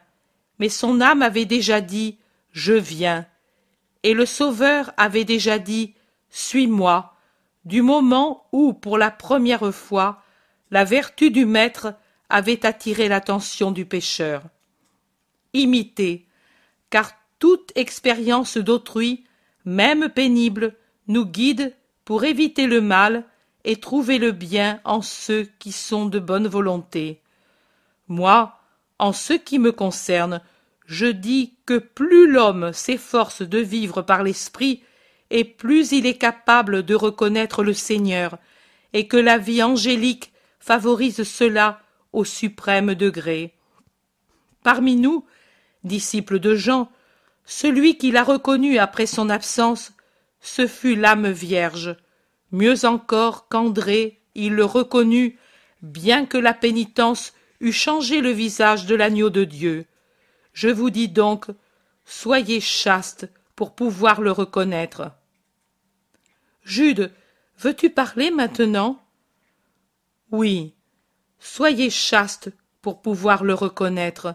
[0.59, 2.19] Mais son âme avait déjà dit
[2.57, 3.27] Je viens.
[4.03, 5.93] Et le Sauveur avait déjà dit
[6.31, 7.15] Suis-moi,
[7.67, 10.23] du moment où, pour la première fois,
[10.71, 11.93] la vertu du Maître
[12.31, 14.43] avait attiré l'attention du pécheur.
[15.53, 16.27] Imitez,
[16.89, 19.27] car toute expérience d'autrui,
[19.67, 20.77] même pénible,
[21.09, 21.75] nous guide
[22.07, 23.25] pour éviter le mal
[23.65, 27.21] et trouver le bien en ceux qui sont de bonne volonté.
[28.09, 28.59] Moi,
[28.99, 30.41] en ce qui me concerne,
[30.87, 34.83] je dis que plus l'homme s'efforce de vivre par l'esprit,
[35.31, 38.39] et plus il est capable de reconnaître le Seigneur,
[38.93, 41.81] et que la vie angélique favorise cela
[42.13, 43.53] au suprême degré.
[44.63, 45.25] Parmi nous,
[45.85, 46.91] disciples de Jean,
[47.45, 49.93] celui qui l'a reconnu après son absence,
[50.41, 51.97] ce fut l'âme vierge.
[52.53, 55.39] Mieux encore qu'André, il le reconnut,
[55.83, 59.87] bien que la pénitence eût changé le visage de l'agneau de Dieu.
[60.57, 61.49] Je vous dis donc,
[62.07, 65.13] soyez chaste pour pouvoir le reconnaître.
[66.65, 67.13] Jude,
[67.59, 68.99] veux-tu parler maintenant?
[70.31, 70.73] Oui.
[71.39, 74.35] Soyez chaste pour pouvoir le reconnaître,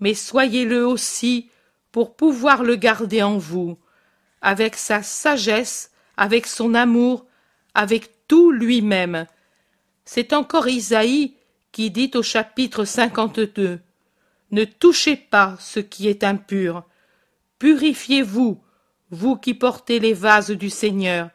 [0.00, 1.48] mais soyez-le aussi
[1.92, 3.78] pour pouvoir le garder en vous,
[4.42, 7.26] avec sa sagesse, avec son amour,
[7.74, 9.24] avec tout lui-même.
[10.04, 11.36] C'est encore Isaïe
[11.70, 13.80] qui dit au chapitre 52
[14.50, 16.84] Ne touchez pas ce qui est impur.
[17.58, 18.60] Purifiez-vous,
[19.10, 21.30] vous qui portez les vases du Seigneur.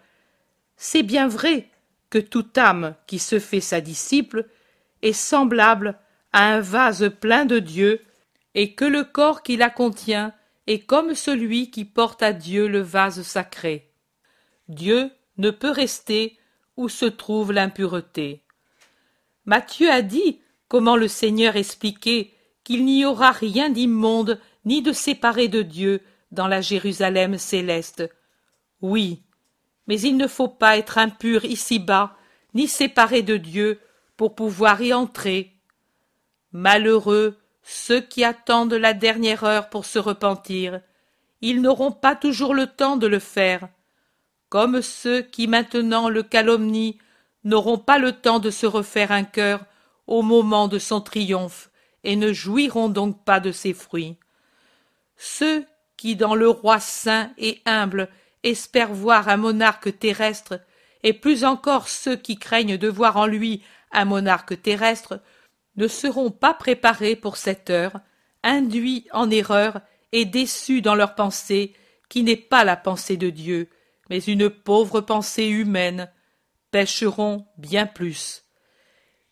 [0.78, 1.70] C'est bien vrai
[2.10, 4.48] que toute âme qui se fait sa disciple
[5.02, 5.98] est semblable
[6.34, 8.02] à un vase plein de Dieu,
[8.54, 10.34] et que le corps qui la contient
[10.68, 13.92] est comme celui qui porte à Dieu le vase sacré.
[14.68, 16.38] Dieu ne peut rester
[16.78, 18.44] où se trouve l'impureté.
[19.46, 22.32] Matthieu a dit comment le Seigneur expliquait
[22.66, 26.02] qu'il n'y aura rien d'immonde ni de séparé de Dieu
[26.32, 28.10] dans la Jérusalem céleste.
[28.82, 29.24] Oui,
[29.88, 32.18] mais il ne faut pas être impur ici-bas,
[32.54, 33.80] ni séparé de Dieu
[34.18, 35.54] pour pouvoir y entrer.
[36.52, 40.82] Malheureux ceux qui attendent la dernière heure pour se repentir,
[41.42, 43.68] ils n'auront pas toujours le temps de le faire,
[44.50, 46.94] comme ceux qui maintenant le calomnient
[47.44, 49.66] n'auront pas le temps de se refaire un cœur
[50.06, 51.72] au moment de son triomphe,
[52.06, 54.16] et ne jouiront donc pas de ses fruits.
[55.18, 55.66] Ceux
[55.98, 58.10] qui, dans le roi saint et humble,
[58.44, 60.62] espèrent voir un monarque terrestre,
[61.04, 65.20] et plus encore ceux qui craignent de voir en lui un monarque terrestre,
[65.76, 68.00] ne seront pas préparés pour cette heure,
[68.44, 71.74] induits en erreur et déçus dans leur pensée,
[72.08, 73.70] qui n'est pas la pensée de Dieu,
[74.10, 76.12] mais une pauvre pensée humaine,
[76.70, 78.44] pécheront bien plus.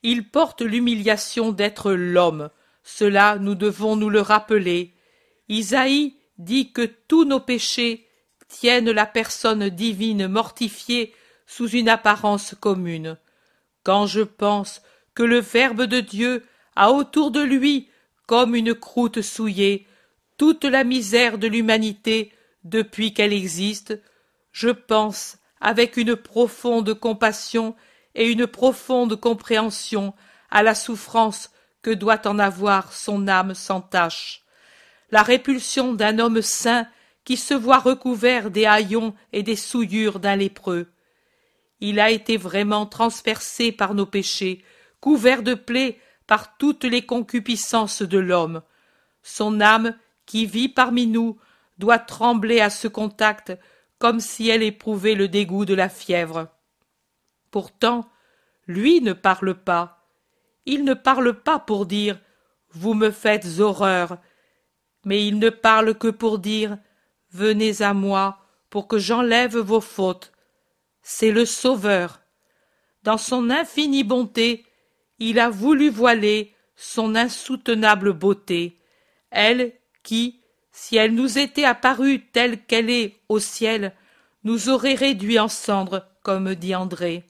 [0.01, 2.49] Ils portent l'humiliation d'être l'homme,
[2.83, 4.93] cela nous devons nous le rappeler.
[5.49, 8.07] Isaïe dit que tous nos péchés
[8.47, 11.13] tiennent la personne divine mortifiée
[11.47, 13.17] sous une apparence commune.
[13.83, 14.81] Quand je pense
[15.15, 16.43] que le Verbe de Dieu
[16.75, 17.89] a autour de lui,
[18.25, 19.87] comme une croûte souillée,
[20.37, 22.31] toute la misère de l'humanité
[22.63, 23.99] depuis qu'elle existe,
[24.51, 27.75] je pense avec une profonde compassion
[28.15, 30.13] et une profonde compréhension
[30.49, 31.52] à la souffrance
[31.83, 34.43] que doit en avoir son âme sans tache.
[35.11, 36.87] La répulsion d'un homme saint
[37.23, 40.91] qui se voit recouvert des haillons et des souillures d'un lépreux.
[41.79, 44.63] Il a été vraiment transpercé par nos péchés,
[44.99, 48.61] couvert de plaies par toutes les concupiscences de l'homme.
[49.21, 51.37] Son âme, qui vit parmi nous,
[51.77, 53.53] doit trembler à ce contact
[53.99, 56.47] comme si elle éprouvait le dégoût de la fièvre.
[57.51, 58.09] Pourtant,
[58.67, 60.02] lui ne parle pas.
[60.65, 62.19] Il ne parle pas pour dire
[62.71, 64.17] Vous me faites horreur,
[65.05, 66.77] mais il ne parle que pour dire
[67.31, 68.37] Venez à moi
[68.69, 70.31] pour que j'enlève vos fautes.
[71.01, 72.21] C'est le Sauveur.
[73.03, 74.65] Dans son infinie bonté,
[75.19, 78.79] il a voulu voiler son insoutenable beauté,
[79.29, 79.73] elle
[80.03, 83.93] qui, si elle nous était apparue telle qu'elle est au ciel,
[84.43, 87.23] nous aurait réduits en cendres, comme dit André.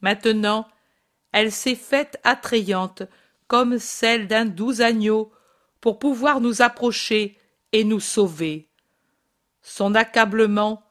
[0.00, 0.66] Maintenant,
[1.32, 3.02] elle s'est faite attrayante,
[3.46, 5.32] comme celle d'un doux agneau,
[5.80, 7.38] pour pouvoir nous approcher
[7.72, 8.68] et nous sauver.
[9.62, 10.82] Son accablement,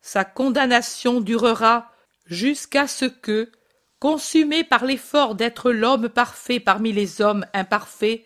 [0.00, 1.90] sa condamnation durera
[2.26, 3.50] jusqu'à ce que,
[3.98, 8.24] consumé par l'effort d'être l'homme parfait parmi les hommes imparfaits,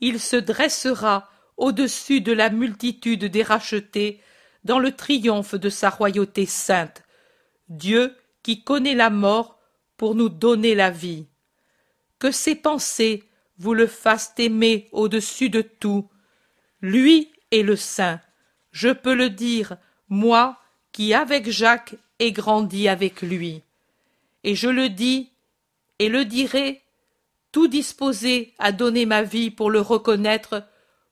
[0.00, 4.20] il se dressera au-dessus de la multitude des rachetés
[4.64, 7.02] dans le triomphe de sa royauté sainte.
[7.68, 9.55] Dieu qui connaît la mort
[9.96, 11.26] pour nous donner la vie.
[12.18, 13.24] Que ses pensées
[13.58, 16.08] vous le fassent aimer au-dessus de tout.
[16.80, 18.20] Lui est le saint.
[18.70, 19.76] Je peux le dire,
[20.08, 20.58] moi
[20.92, 23.62] qui avec Jacques ai grandi avec lui.
[24.44, 25.30] Et je le dis
[25.98, 26.82] et le dirai,
[27.52, 30.66] tout disposé à donner ma vie pour le reconnaître,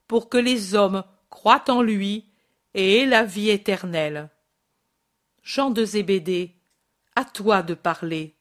[0.07, 2.27] pour que les hommes croient en lui
[2.75, 4.29] et aient la vie éternelle.
[5.43, 6.55] Jean de Zébédée,
[7.17, 8.35] à toi de parler.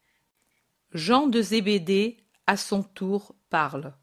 [0.93, 3.93] Jean de Zébédée, à son tour, parle.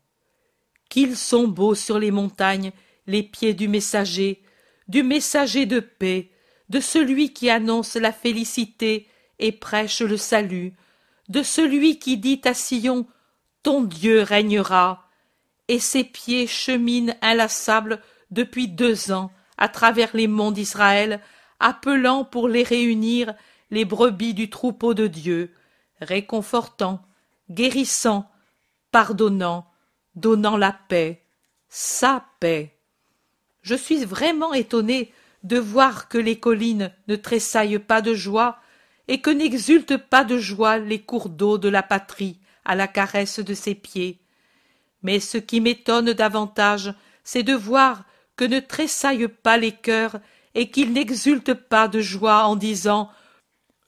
[0.89, 2.73] Qu'ils sont beaux sur les montagnes
[3.07, 4.43] les pieds du messager,
[4.89, 6.31] du messager de paix,
[6.69, 10.75] de celui qui annonce la félicité et prêche le salut,
[11.29, 13.07] de celui qui dit à Sion
[13.63, 15.09] Ton Dieu régnera,
[15.69, 18.01] et ses pieds cheminent inlassables
[18.31, 21.21] depuis deux ans à travers les monts d'Israël,
[21.61, 23.35] appelant pour les réunir
[23.71, 25.53] les brebis du troupeau de Dieu,
[26.01, 27.03] réconfortant,
[27.51, 28.31] guérissant,
[28.91, 29.71] pardonnant,
[30.15, 31.23] donnant la paix,
[31.69, 32.77] sa paix.
[33.63, 38.59] Je suis vraiment étonné de voir que les collines ne tressaillent pas de joie
[39.09, 43.41] et que n'exultent pas de joie les cours d'eau de la patrie à la caresse
[43.41, 44.21] de ses pieds.
[45.03, 48.05] Mais ce qui m'étonne davantage, c'est de voir
[48.37, 50.21] que ne tressaillent pas les cœurs
[50.55, 53.11] et qu'ils n'exultent pas de joie en disant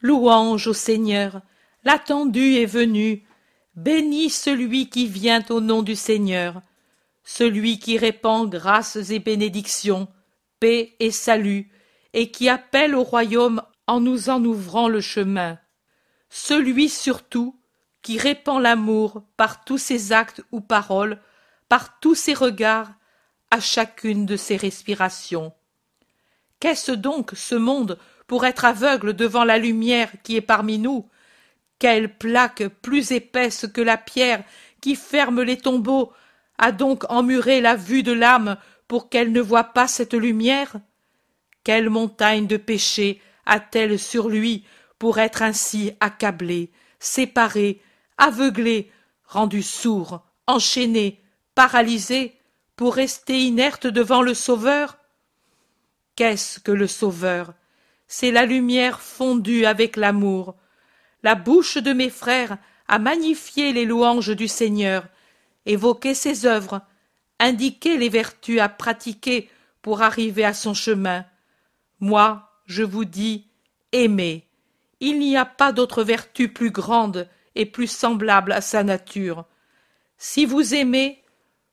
[0.01, 1.41] Louange au Seigneur,
[1.85, 3.27] l'attendu est venu,
[3.75, 6.61] béni celui qui vient au nom du Seigneur,
[7.25, 10.09] celui qui répand grâces et bénédictions,
[10.61, 11.71] paix et salut,
[12.13, 15.59] et qui appelle au royaume en nous en ouvrant le chemin,
[16.29, 17.59] celui surtout
[18.03, 21.21] qui répand l'amour par tous ses actes ou paroles,
[21.69, 22.93] par tous ses regards,
[23.51, 25.53] à chacune de ses respirations.
[26.59, 31.09] Qu'est-ce donc ce monde pour être aveugle devant la lumière qui est parmi nous
[31.83, 34.45] Quelle plaque plus épaisse que la pierre
[34.81, 36.13] qui ferme les tombeaux
[36.57, 40.77] a donc emmuré la vue de l'âme pour qu'elle ne voie pas cette lumière?
[41.65, 44.65] Quelle montagne de péché a-t-elle sur lui
[45.01, 47.83] pour être ainsi accablé, séparé,
[48.17, 48.89] aveuglé,
[49.25, 51.21] rendu sourd, enchaîné,
[51.57, 52.39] paralysé,
[52.77, 54.99] pour rester inerte devant le Sauveur?
[56.15, 57.55] Qu'est-ce que le Sauveur?
[58.07, 60.55] C'est la lumière fondue avec l'amour.
[61.23, 62.59] La bouche de mes frères
[62.89, 65.07] a magnifié les louanges du Seigneur,
[65.67, 66.83] évoqué ses œuvres,
[67.39, 69.49] indiqué les vertus à pratiquer
[69.83, 71.25] pour arriver à son chemin.
[72.01, 73.49] Moi, je vous dis,
[73.93, 74.49] aimez.
[75.01, 79.45] Il n'y a pas d'autre vertu plus grande et plus semblable à sa nature.
[80.17, 81.23] Si vous aimez,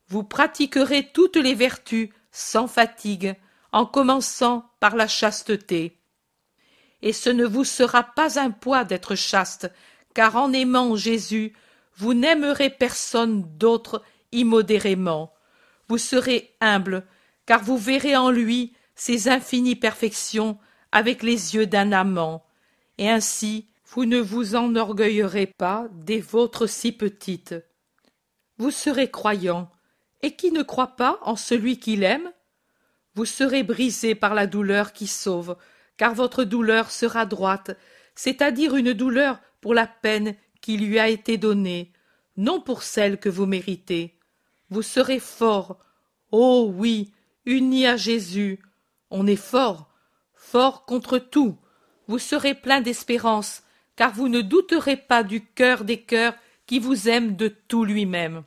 [0.08, 3.36] vous pratiquerez toutes les vertus sans fatigue,
[3.72, 5.99] en commençant par la chasteté.
[7.02, 9.72] Et ce ne vous sera pas un poids d'être chaste,
[10.14, 11.54] car en aimant Jésus,
[11.96, 15.34] vous n'aimerez personne d'autre immodérément.
[15.88, 17.06] Vous serez humble,
[17.46, 20.58] car vous verrez en lui ses infinies perfections
[20.92, 22.46] avec les yeux d'un amant,
[22.98, 27.56] et ainsi vous ne vous enorgueillerez pas des vôtres si petites.
[28.58, 29.72] Vous serez croyant,
[30.22, 32.32] et qui ne croit pas en celui qu'il aime?
[33.16, 35.58] Vous serez brisé par la douleur qui sauve,
[36.00, 37.78] car votre douleur sera droite,
[38.16, 41.92] c'est-à-dire une douleur pour la peine qui lui a été donnée,
[42.38, 44.18] non pour celle que vous méritez.
[44.70, 45.78] Vous serez fort,
[46.32, 47.12] oh oui,
[47.46, 48.60] unis à Jésus.
[49.12, 49.90] On est fort,
[50.34, 51.58] fort contre tout.
[52.08, 53.64] Vous serez plein d'espérance,
[53.98, 56.36] car vous ne douterez pas du cœur des cœurs
[56.66, 58.44] qui vous aime de tout lui-même.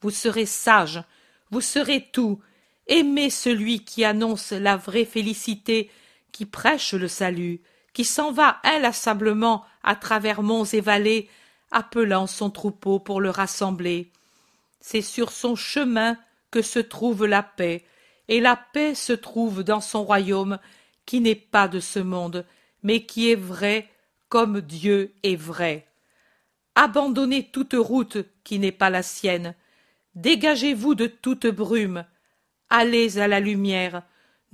[0.00, 1.02] Vous serez sage,
[1.50, 2.40] vous serez tout,
[2.86, 5.90] aimez celui qui annonce la vraie félicité,
[6.36, 7.62] qui prêche le salut,
[7.94, 11.30] qui s'en va inlassablement à travers monts et vallées,
[11.70, 14.10] appelant son troupeau pour le rassembler.
[14.82, 16.18] C'est sur son chemin
[16.50, 17.86] que se trouve la paix,
[18.28, 20.58] et la paix se trouve dans son royaume,
[21.06, 22.44] qui n'est pas de ce monde,
[22.82, 23.88] mais qui est vrai
[24.28, 25.86] comme Dieu est vrai.
[26.74, 29.54] Abandonnez toute route qui n'est pas la sienne.
[30.16, 32.04] Dégagez-vous de toute brume.
[32.68, 34.02] Allez à la lumière.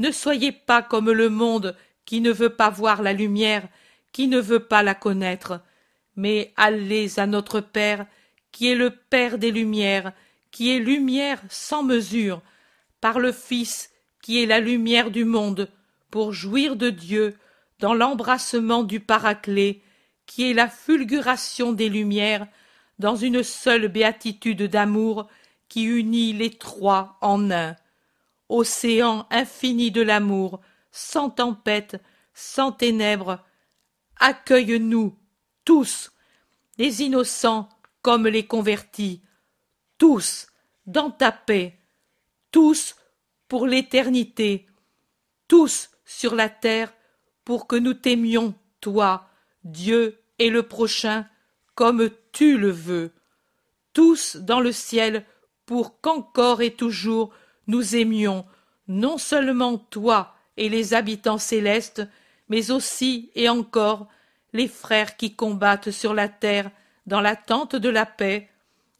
[0.03, 3.69] Ne soyez pas comme le monde qui ne veut pas voir la lumière,
[4.11, 5.61] qui ne veut pas la connaître.
[6.17, 8.07] Mais allez à notre Père,
[8.51, 10.13] qui est le Père des Lumières,
[10.51, 12.43] qui est lumière sans mesure,
[13.01, 15.71] par le Fils, qui est la lumière du monde,
[16.11, 17.37] pour jouir de Dieu,
[17.79, 19.83] dans l'embrassement du Paraclet,
[20.27, 22.49] qui est la fulguration des Lumières,
[22.99, 25.29] dans une seule béatitude d'amour
[25.69, 27.77] qui unit les trois en un.
[28.53, 30.61] Océan infini de l'amour,
[30.91, 31.97] sans tempête,
[32.35, 33.39] sans ténèbres,
[34.17, 35.17] accueille-nous,
[35.65, 36.13] tous,
[36.77, 37.71] les innocents
[38.03, 39.23] comme les convertis,
[39.97, 40.49] tous,
[40.85, 41.79] dans ta paix,
[42.51, 42.95] tous
[43.49, 44.67] pour l'éternité,
[45.49, 46.93] tous sur la terre
[47.47, 49.31] pour que nous t'aimions, toi,
[49.65, 51.27] Dieu et le prochain,
[51.75, 53.13] comme tu le veux,
[53.95, 55.25] tous dans le ciel,
[55.65, 57.33] pour qu'encore et toujours
[57.67, 58.45] nous aimions
[58.89, 62.07] non seulement toi et les habitants célestes,
[62.49, 64.09] mais aussi et encore
[64.53, 66.71] les frères qui combattent sur la terre
[67.07, 68.49] dans l'attente de la paix,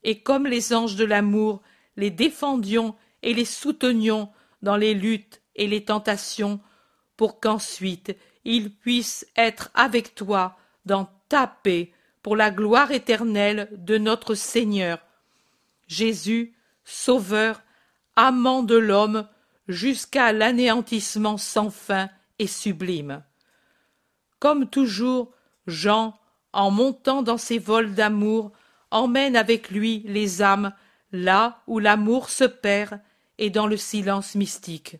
[0.03, 1.63] et comme les anges de l'amour,
[1.97, 4.31] les défendions et les soutenions
[4.63, 6.61] dans les luttes et les tentations,
[7.17, 13.99] pour qu'ensuite il puisse être avec toi dans ta paix pour la gloire éternelle de
[13.99, 14.99] notre Seigneur.
[15.87, 17.63] Jésus, Sauveur,
[18.17, 19.27] amant de l'homme,
[19.69, 23.23] jusqu'à l'anéantissement sans fin et sublime.
[24.39, 25.33] Comme toujours,
[25.67, 26.19] Jean,
[26.53, 28.53] en montant dans ses vols d'amour,
[28.91, 30.73] emmène avec lui les âmes
[31.13, 33.01] là où l'amour se perd
[33.39, 34.97] et dans le silence mystique.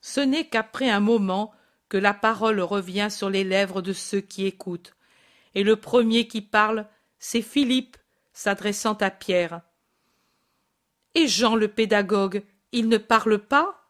[0.00, 1.52] Ce n'est qu'après un moment
[1.88, 4.94] que la parole revient sur les lèvres de ceux qui écoutent.
[5.54, 6.86] Et le premier qui parle,
[7.18, 7.96] c'est Philippe,
[8.32, 9.62] s'adressant à Pierre.
[11.16, 13.82] Et Jean le pédagogue, il ne parle pas?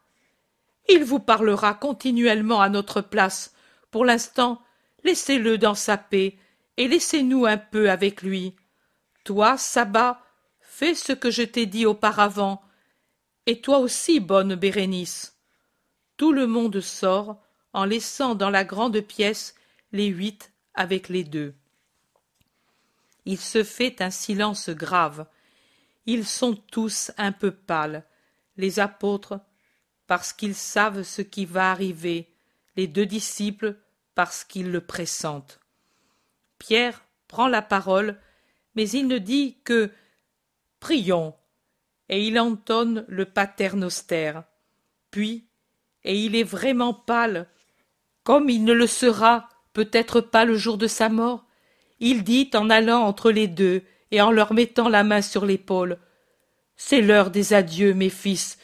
[0.89, 3.53] Il vous parlera continuellement à notre place.
[3.91, 4.63] Pour l'instant,
[5.03, 6.39] laissez-le dans sa paix,
[6.77, 8.55] et laissez-nous un peu avec lui.
[9.25, 10.23] Toi, Sabbat,
[10.61, 12.63] fais ce que je t'ai dit auparavant,
[13.47, 15.37] et toi aussi, bonne Bérénice.
[16.17, 19.57] Tout le monde sort, en laissant dans la grande pièce
[19.91, 21.55] les huit avec les deux.
[23.25, 25.27] Il se fait un silence grave.
[26.07, 28.05] Ils sont tous un peu pâles,
[28.57, 29.41] les apôtres,
[30.07, 32.33] parce qu'ils savent ce qui va arriver,
[32.77, 33.77] les deux disciples,
[34.15, 35.61] parce qu'ils le pressentent.
[36.59, 38.19] Pierre prend la parole,
[38.75, 39.91] mais il ne dit que
[40.81, 41.35] Prions,
[42.09, 44.41] et il entonne le paternoster.
[45.11, 45.49] Puis,
[46.05, 47.49] et il est vraiment pâle,
[48.23, 51.45] comme il ne le sera peut-être pas le jour de sa mort,
[51.99, 55.99] il dit en allant entre les deux et en leur mettant la main sur l'épaule
[56.77, 58.59] C'est l'heure des adieux, mes fils.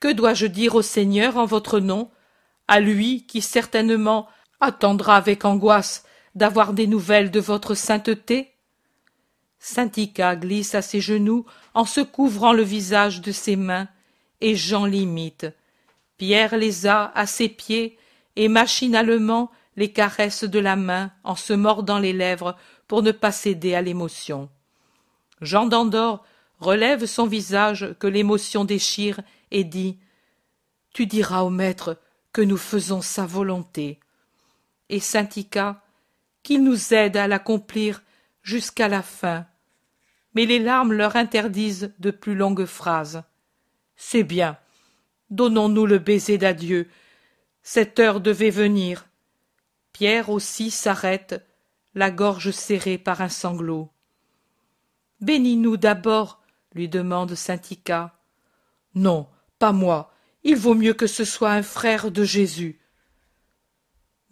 [0.00, 2.10] Que dois-je dire au Seigneur en votre nom,
[2.68, 4.28] à lui qui certainement
[4.60, 6.04] attendra avec angoisse
[6.34, 8.52] d'avoir des nouvelles de votre sainteté?
[9.58, 13.88] Saint-Ica glisse à ses genoux en se couvrant le visage de ses mains,
[14.40, 15.46] et Jean l'imite.
[16.18, 17.96] Pierre les a à ses pieds
[18.36, 22.56] et machinalement les caresses de la main en se mordant les lèvres
[22.88, 24.50] pour ne pas céder à l'émotion.
[25.42, 26.24] Jean d'Andorre
[26.58, 29.20] relève son visage que l'émotion déchire
[29.50, 29.98] et dit
[30.94, 31.98] Tu diras au maître
[32.32, 34.00] que nous faisons sa volonté.
[34.88, 38.02] Et saint qu'il nous aide à l'accomplir
[38.42, 39.46] jusqu'à la fin.
[40.34, 43.22] Mais les larmes leur interdisent de plus longues phrases.
[43.96, 44.56] C'est bien.
[45.28, 46.88] Donnons-nous le baiser d'adieu
[47.62, 49.06] cette heure devait venir.
[49.92, 51.46] Pierre aussi s'arrête,
[51.94, 53.91] la gorge serrée par un sanglot.
[55.22, 56.42] Bénis-nous d'abord,
[56.74, 58.18] lui demande saint Ika.
[58.94, 59.28] Non,
[59.60, 60.12] pas moi.
[60.42, 62.80] Il vaut mieux que ce soit un frère de Jésus.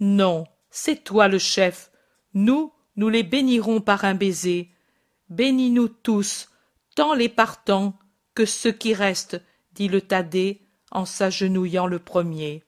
[0.01, 1.93] Non, c'est toi le chef.
[2.35, 4.75] Nous, nous les bénirons par un baiser.
[5.29, 6.51] Bénis-nous tous,
[6.97, 7.97] tant les partants
[8.35, 9.41] que ceux qui restent,
[9.73, 12.65] dit le Thaddée en s'agenouillant le premier.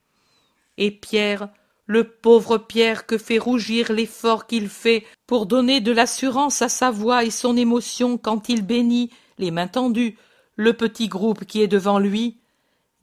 [0.76, 1.48] Et Pierre,
[1.86, 6.90] le pauvre Pierre que fait rougir l'effort qu'il fait pour donner de l'assurance à sa
[6.90, 10.16] voix et son émotion quand il bénit, les mains tendues,
[10.56, 12.38] le petit groupe qui est devant lui,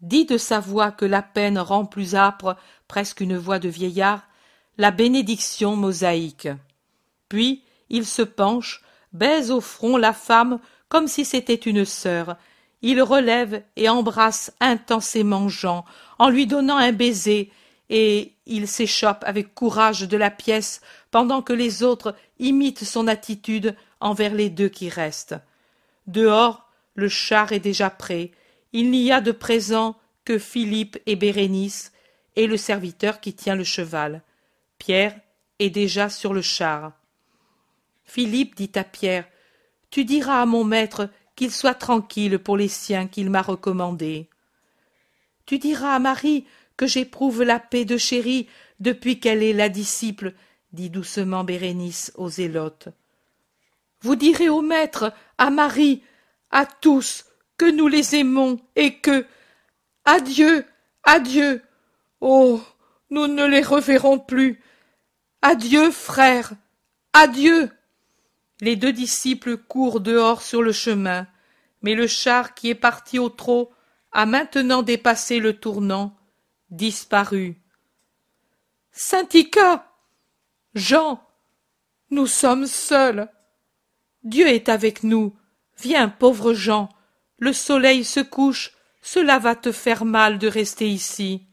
[0.01, 2.55] dit de sa voix que la peine rend plus âpre,
[2.87, 4.23] presque une voix de vieillard,
[4.77, 6.47] la bénédiction mosaïque.
[7.27, 8.81] Puis il se penche,
[9.13, 12.37] baise au front la femme comme si c'était une sœur.
[12.81, 15.83] Il relève et embrasse intensément Jean,
[16.17, 17.51] en lui donnant un baiser,
[17.89, 20.81] et il s'échappe avec courage de la pièce
[21.11, 25.35] pendant que les autres imitent son attitude envers les deux qui restent.
[26.07, 28.31] Dehors, le char est déjà prêt.
[28.73, 31.91] Il n'y a de présent que Philippe et Bérénice
[32.35, 34.21] et le serviteur qui tient le cheval.
[34.77, 35.19] Pierre
[35.57, 36.93] est déjà sur le char.
[38.05, 39.27] Philippe dit à Pierre
[39.89, 44.29] Tu diras à mon maître qu'il soit tranquille pour les siens qu'il m'a recommandés.
[45.45, 46.45] Tu diras à Marie
[46.79, 48.47] que j'éprouve la paix de chéri
[48.79, 50.33] depuis qu'elle est la disciple,
[50.71, 52.87] dit doucement Bérénice aux zélotes.
[53.99, 56.01] Vous direz au maître, à Marie,
[56.51, 57.25] à tous,
[57.57, 59.25] que nous les aimons et que.
[60.05, 60.65] Adieu,
[61.03, 61.61] adieu.
[62.21, 62.61] Oh.
[63.09, 64.61] Nous ne les reverrons plus.
[65.41, 66.53] Adieu, frère.
[67.11, 67.69] Adieu.
[68.61, 71.27] Les deux disciples courent dehors sur le chemin,
[71.81, 73.69] mais le char qui est parti au trot
[74.13, 76.15] a maintenant dépassé le tournant
[76.71, 77.55] disparu.
[78.91, 79.85] Saint-Ica
[80.75, 81.21] Jean
[82.11, 83.29] Nous sommes seuls.
[84.23, 85.35] Dieu est avec nous.
[85.81, 86.89] Viens, pauvre Jean.
[87.37, 88.73] Le soleil se couche.
[89.01, 91.43] Cela va te faire mal de rester ici.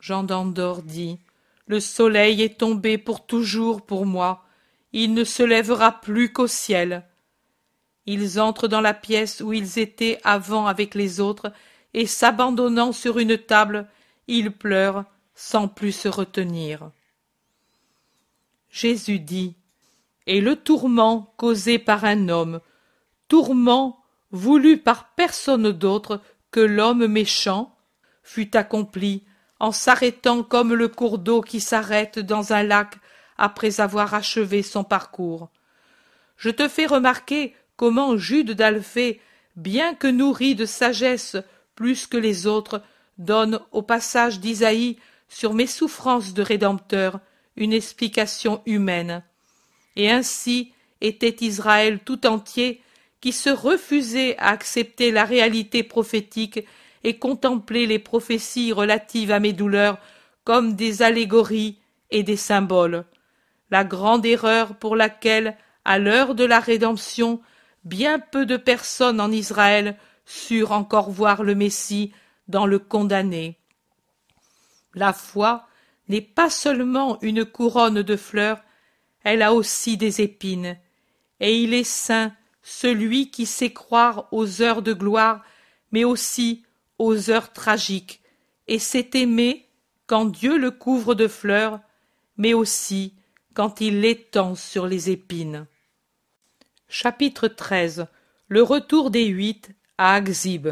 [0.00, 1.18] Jean d'Andorre dit
[1.66, 4.44] Le soleil est tombé pour toujours pour moi.
[4.92, 7.04] Il ne se lèvera plus qu'au ciel.
[8.06, 11.52] Ils entrent dans la pièce où ils étaient avant avec les autres,
[11.92, 13.86] et s'abandonnant sur une table,
[14.30, 15.04] il pleure
[15.34, 16.90] sans plus se retenir.
[18.70, 19.56] Jésus dit
[20.26, 22.60] Et le tourment causé par un homme,
[23.28, 26.20] tourment voulu par personne d'autre
[26.52, 27.76] que l'homme méchant,
[28.22, 29.24] fut accompli
[29.58, 32.94] en s'arrêtant comme le cours d'eau qui s'arrête dans un lac
[33.36, 35.48] après avoir achevé son parcours.
[36.36, 39.20] Je te fais remarquer comment Jude d'Alphée,
[39.56, 41.36] bien que nourri de sagesse
[41.74, 42.82] plus que les autres,
[43.20, 44.96] donne au passage d'Isaïe
[45.28, 47.20] sur mes souffrances de Rédempteur
[47.56, 49.22] une explication humaine.
[49.94, 52.80] Et ainsi était Israël tout entier
[53.20, 56.60] qui se refusait à accepter la réalité prophétique
[57.04, 59.98] et contempler les prophéties relatives à mes douleurs
[60.44, 61.78] comme des allégories
[62.10, 63.04] et des symboles.
[63.70, 67.40] La grande erreur pour laquelle, à l'heure de la rédemption,
[67.84, 72.12] bien peu de personnes en Israël surent encore voir le Messie
[72.50, 73.58] dans le condamné.
[74.94, 75.66] La foi
[76.08, 78.62] n'est pas seulement une couronne de fleurs,
[79.22, 80.76] elle a aussi des épines,
[81.38, 85.42] et il est saint celui qui sait croire aux heures de gloire,
[85.92, 86.64] mais aussi
[86.98, 88.20] aux heures tragiques,
[88.66, 89.68] et sait aimer
[90.06, 91.80] quand Dieu le couvre de fleurs,
[92.36, 93.14] mais aussi
[93.54, 95.66] quand il l'étend sur les épines.
[96.88, 98.06] Chapitre 13
[98.48, 100.68] Le retour des huit à Axib.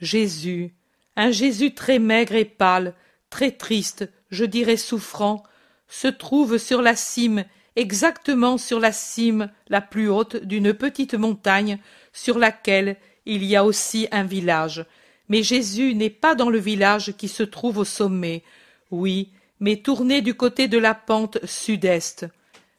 [0.00, 0.74] Jésus,
[1.18, 2.94] un Jésus très maigre et pâle,
[3.28, 5.42] très triste, je dirais souffrant,
[5.88, 7.44] se trouve sur la cime,
[7.74, 11.80] exactement sur la cime la plus haute d'une petite montagne
[12.12, 12.96] sur laquelle
[13.26, 14.86] il y a aussi un village.
[15.28, 18.44] Mais Jésus n'est pas dans le village qui se trouve au sommet,
[18.92, 22.26] oui, mais tourné du côté de la pente sud-est.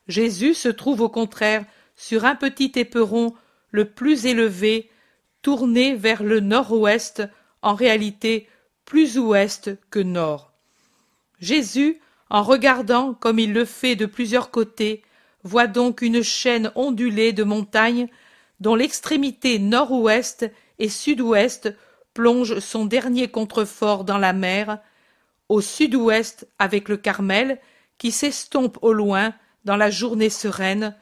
[0.08, 1.66] Jésus se trouve au contraire
[1.98, 3.34] sur un petit éperon
[3.72, 4.90] le plus élevé,
[5.42, 7.24] tourné vers le nord-ouest
[7.62, 8.48] en réalité
[8.86, 10.52] plus ouest que nord.
[11.40, 12.00] Jésus,
[12.30, 15.04] en regardant comme il le fait de plusieurs côtés,
[15.44, 18.08] voit donc une chaîne ondulée de montagnes
[18.60, 21.74] dont l'extrémité nord-ouest et sud-ouest
[22.14, 24.80] plonge son dernier contrefort dans la mer,
[25.48, 27.60] au sud-ouest avec le Carmel
[27.98, 29.34] qui s'estompe au loin
[29.66, 30.96] dans la journée sereine,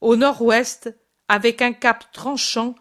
[0.00, 0.94] au nord-ouest
[1.28, 2.74] avec un cap tranchant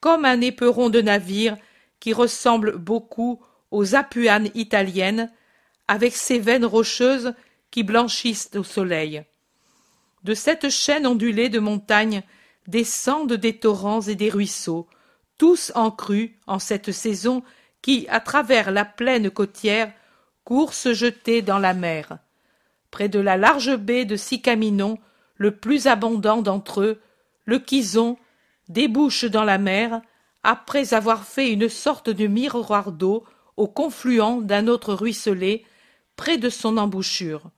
[0.00, 1.56] comme un éperon de navire
[2.04, 3.40] qui ressemble beaucoup
[3.70, 5.32] aux Apuanes italiennes,
[5.88, 7.32] avec ses veines rocheuses
[7.70, 9.24] qui blanchissent au soleil.
[10.22, 12.22] De cette chaîne ondulée de montagnes
[12.66, 14.86] descendent des torrents et des ruisseaux,
[15.38, 17.42] tous en crue en cette saison
[17.80, 19.90] qui, à travers la plaine côtière,
[20.44, 22.18] courent se jeter dans la mer.
[22.90, 24.98] Près de la large baie de Sicaminon,
[25.36, 27.00] le plus abondant d'entre eux,
[27.46, 28.18] le Quison,
[28.68, 30.02] débouche dans la mer,
[30.44, 33.24] après avoir fait une sorte de miroir d'eau
[33.56, 35.64] au confluent d'un autre ruisselet,
[36.16, 37.50] près de son embouchure.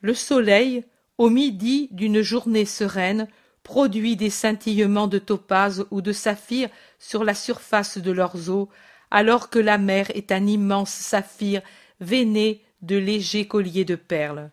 [0.00, 0.84] Le soleil,
[1.18, 3.28] au midi d'une journée sereine,
[3.62, 6.68] produit des scintillements de topaze ou de saphir
[6.98, 8.68] sur la surface de leurs eaux,
[9.10, 11.62] alors que la mer est un immense saphir
[12.00, 14.50] veiné de légers colliers de perles.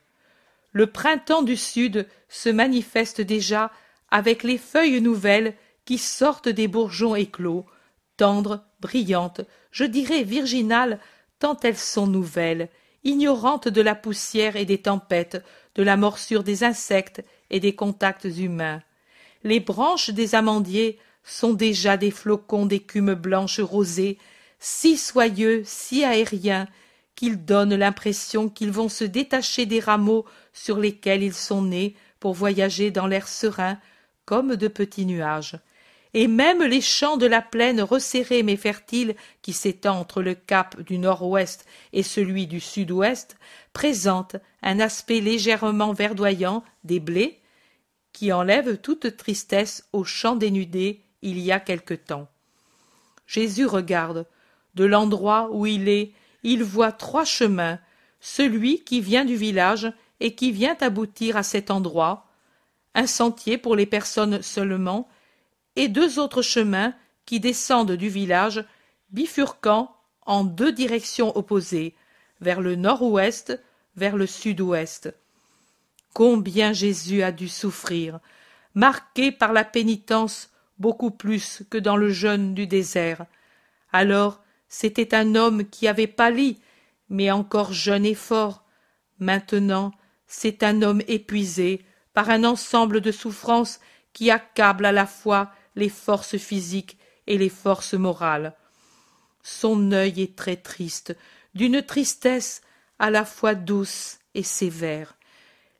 [0.73, 3.71] Le printemps du sud se manifeste déjà
[4.09, 5.53] avec les feuilles nouvelles
[5.87, 7.65] qui sortent des bourgeons éclos,
[8.17, 9.39] tendres, brillantes,
[9.71, 10.99] je dirais virginales,
[11.39, 12.67] tant elles sont nouvelles,
[13.05, 15.41] ignorantes de la poussière et des tempêtes,
[15.75, 18.81] de la morsure des insectes et des contacts humains.
[19.45, 24.17] Les branches des amandiers sont déjà des flocons d'écume blanche rosée,
[24.59, 26.67] si soyeux, si aériens,
[27.15, 32.33] qu'ils donnent l'impression qu'ils vont se détacher des rameaux sur lesquels ils sont nés pour
[32.33, 33.79] voyager dans l'air serein
[34.25, 35.57] comme de petits nuages
[36.17, 40.81] et même les champs de la plaine resserrée mais fertile qui s'étend entre le cap
[40.81, 43.37] du nord-ouest et celui du sud-ouest
[43.71, 47.39] présentent un aspect légèrement verdoyant des blés
[48.13, 52.27] qui enlèvent toute tristesse aux champs dénudés il y a quelque temps.
[53.27, 54.25] Jésus regarde.
[54.73, 57.77] De l'endroit où il est, il voit trois chemins,
[58.21, 62.25] celui qui vient du village et qui vient aboutir à cet endroit,
[62.95, 65.07] un sentier pour les personnes seulement,
[65.77, 66.93] et deux autres chemins
[67.25, 68.65] qui descendent du village,
[69.11, 71.95] bifurquant en deux directions opposées,
[72.41, 73.61] vers le nord-ouest,
[73.95, 75.13] vers le sud-ouest.
[76.13, 78.19] Combien Jésus a dû souffrir,
[78.73, 80.49] marqué par la pénitence
[80.79, 83.25] beaucoup plus que dans le jeûne du désert.
[83.93, 86.59] Alors, c'était un homme qui avait pâli,
[87.09, 88.63] mais encore jeune et fort.
[89.19, 89.91] Maintenant,
[90.27, 93.79] c'est un homme épuisé par un ensemble de souffrances
[94.13, 96.97] qui accablent à la fois les forces physiques
[97.27, 98.53] et les forces morales.
[99.43, 101.15] Son œil est très triste,
[101.53, 102.61] d'une tristesse
[102.99, 105.15] à la fois douce et sévère.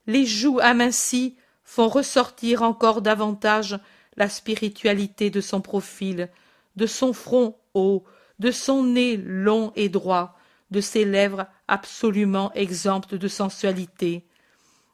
[0.06, 3.78] Les joues amincies font ressortir encore davantage
[4.16, 6.30] la spiritualité de son profil,
[6.76, 8.06] de son front haut,
[8.40, 10.38] de son nez long et droit,
[10.70, 14.26] de ses lèvres absolument exemptes de sensualité.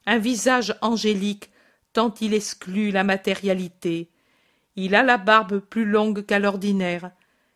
[0.06, 1.50] Un visage angélique
[1.92, 4.10] tant il exclut la matérialité.
[4.76, 7.12] Il a la barbe plus longue qu'à l'ordinaire.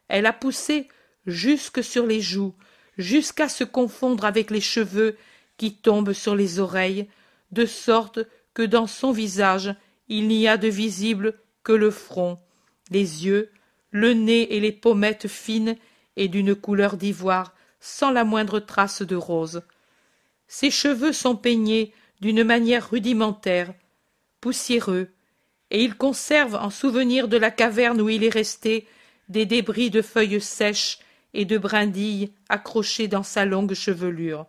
[0.07, 0.87] Elle a poussé
[1.25, 2.53] jusque sur les joues,
[2.97, 5.17] jusqu'à se confondre avec les cheveux
[5.57, 7.07] qui tombent sur les oreilles,
[7.51, 8.19] de sorte
[8.53, 9.75] que dans son visage
[10.09, 12.39] il n'y a de visible que le front,
[12.91, 13.51] les yeux,
[13.91, 15.75] le nez et les pommettes fines
[16.15, 19.63] et d'une couleur d'ivoire, sans la moindre trace de rose.
[20.47, 23.73] Ses cheveux sont peignés d'une manière rudimentaire,
[24.39, 25.09] poussiéreux,
[25.69, 28.87] et il conserve en souvenir de la caverne où il est resté
[29.29, 30.99] des débris de feuilles sèches
[31.33, 34.45] et de brindilles accrochées dans sa longue chevelure.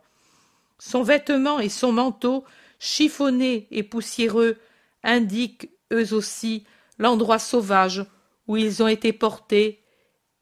[0.79, 2.45] Son vêtement et son manteau,
[2.79, 4.59] chiffonnés et poussiéreux,
[5.03, 6.65] indiquent eux aussi
[6.99, 8.05] l'endroit sauvage
[8.47, 9.83] où ils ont été portés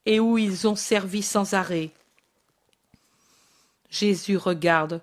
[0.04, 1.90] et où ils ont servi sans arrêt.
[3.90, 5.02] Jésus regarde.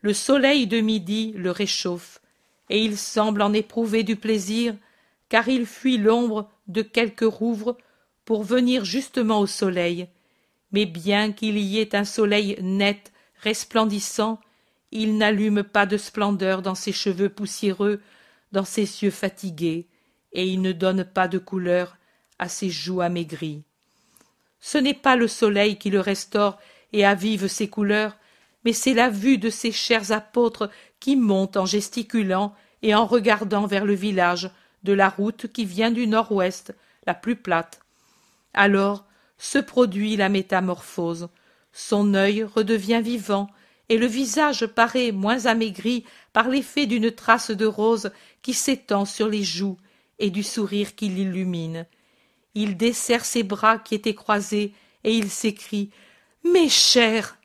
[0.00, 2.20] Le soleil de midi le réchauffe,
[2.68, 4.74] et il semble en éprouver du plaisir
[5.34, 7.76] car il fuit l'ombre de quelque rouvre
[8.24, 10.06] pour venir justement au soleil.
[10.70, 13.12] Mais bien qu'il y ait un soleil net,
[13.42, 14.38] resplendissant,
[14.92, 18.00] il n'allume pas de splendeur dans ses cheveux poussiéreux,
[18.52, 19.88] dans ses yeux fatigués,
[20.32, 21.96] et il ne donne pas de couleur
[22.38, 23.64] à ses joues amaigries.
[24.60, 26.60] Ce n'est pas le soleil qui le restaure
[26.92, 28.16] et avive ses couleurs,
[28.64, 30.70] mais c'est la vue de ces chers apôtres
[31.00, 34.52] qui montent en gesticulant et en regardant vers le village
[34.84, 36.74] de la route qui vient du nord-ouest,
[37.06, 37.80] la plus plate.
[38.52, 39.04] Alors
[39.38, 41.28] se produit la métamorphose.
[41.72, 43.48] Son œil redevient vivant,
[43.88, 48.10] et le visage paraît moins amaigri par l'effet d'une trace de rose
[48.42, 49.76] qui s'étend sur les joues
[50.18, 51.86] et du sourire qui l'illumine.
[52.54, 54.72] Il desserre ses bras qui étaient croisés,
[55.02, 55.90] et il s'écrie.
[56.44, 57.36] Mes chers.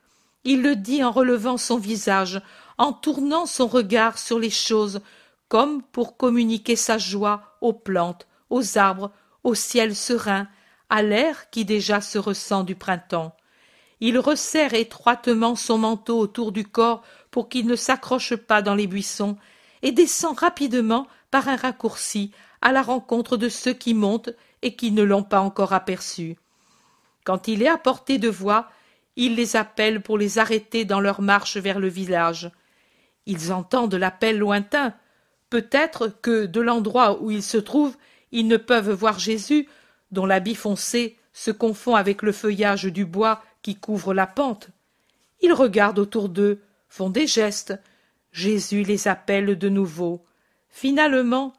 [0.46, 2.42] Il le dit en relevant son visage,
[2.78, 5.02] en tournant son regard sur les choses,
[5.50, 9.12] comme pour communiquer sa joie aux plantes, aux arbres,
[9.44, 10.48] au ciel serein,
[10.90, 13.36] à l'air qui déjà se ressent du printemps.
[14.00, 18.88] Il resserre étroitement son manteau autour du corps pour qu'il ne s'accroche pas dans les
[18.88, 19.38] buissons,
[19.82, 22.32] et descend rapidement par un raccourci
[22.62, 24.32] à la rencontre de ceux qui montent
[24.62, 26.38] et qui ne l'ont pas encore aperçu.
[27.24, 28.70] Quand il est à portée de voix,
[29.16, 32.52] il les appelle pour les arrêter dans leur marche vers le village.
[33.26, 34.94] Ils entendent l'appel lointain.
[35.50, 37.98] Peut-être que, de l'endroit où ils se trouvent,
[38.32, 39.68] ils ne peuvent voir Jésus,
[40.12, 44.70] dont l'habit foncé se confond avec le feuillage du bois qui couvre la pente.
[45.42, 47.74] Ils regardent autour d'eux, font des gestes.
[48.32, 50.24] Jésus les appelle de nouveau.
[50.70, 51.54] Finalement,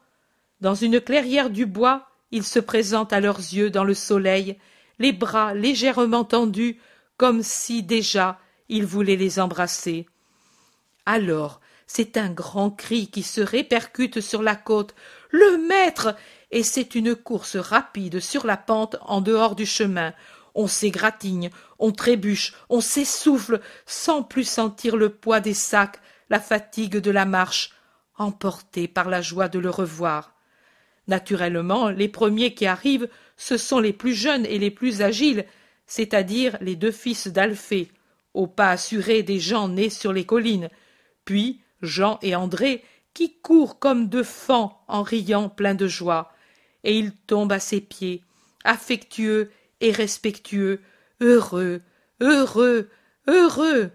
[0.61, 4.57] dans une clairière du bois, il se présente à leurs yeux dans le soleil,
[4.99, 6.79] les bras légèrement tendus,
[7.17, 8.39] comme si déjà
[8.69, 10.05] il voulait les embrasser.
[11.05, 11.60] Alors,
[11.93, 14.95] c'est un grand cri qui se répercute sur la côte.
[15.29, 16.15] Le maître.
[16.49, 20.13] Et c'est une course rapide sur la pente en dehors du chemin.
[20.55, 26.95] On s'égratigne, on trébuche, on s'essouffle, sans plus sentir le poids des sacs, la fatigue
[26.95, 27.71] de la marche,
[28.17, 30.33] emporté par la joie de le revoir.
[31.07, 35.45] Naturellement, les premiers qui arrivent, ce sont les plus jeunes et les plus agiles,
[35.87, 37.91] c'est-à-dire les deux fils d'Alphée,
[38.33, 40.69] au pas assuré des gens nés sur les collines,
[41.25, 46.33] puis Jean et André, qui courent comme deux fans en riant pleins de joie,
[46.83, 48.23] et il tombe à ses pieds,
[48.63, 49.51] affectueux
[49.81, 50.81] et respectueux,
[51.19, 51.81] heureux,
[52.19, 52.89] heureux,
[53.27, 53.91] heureux.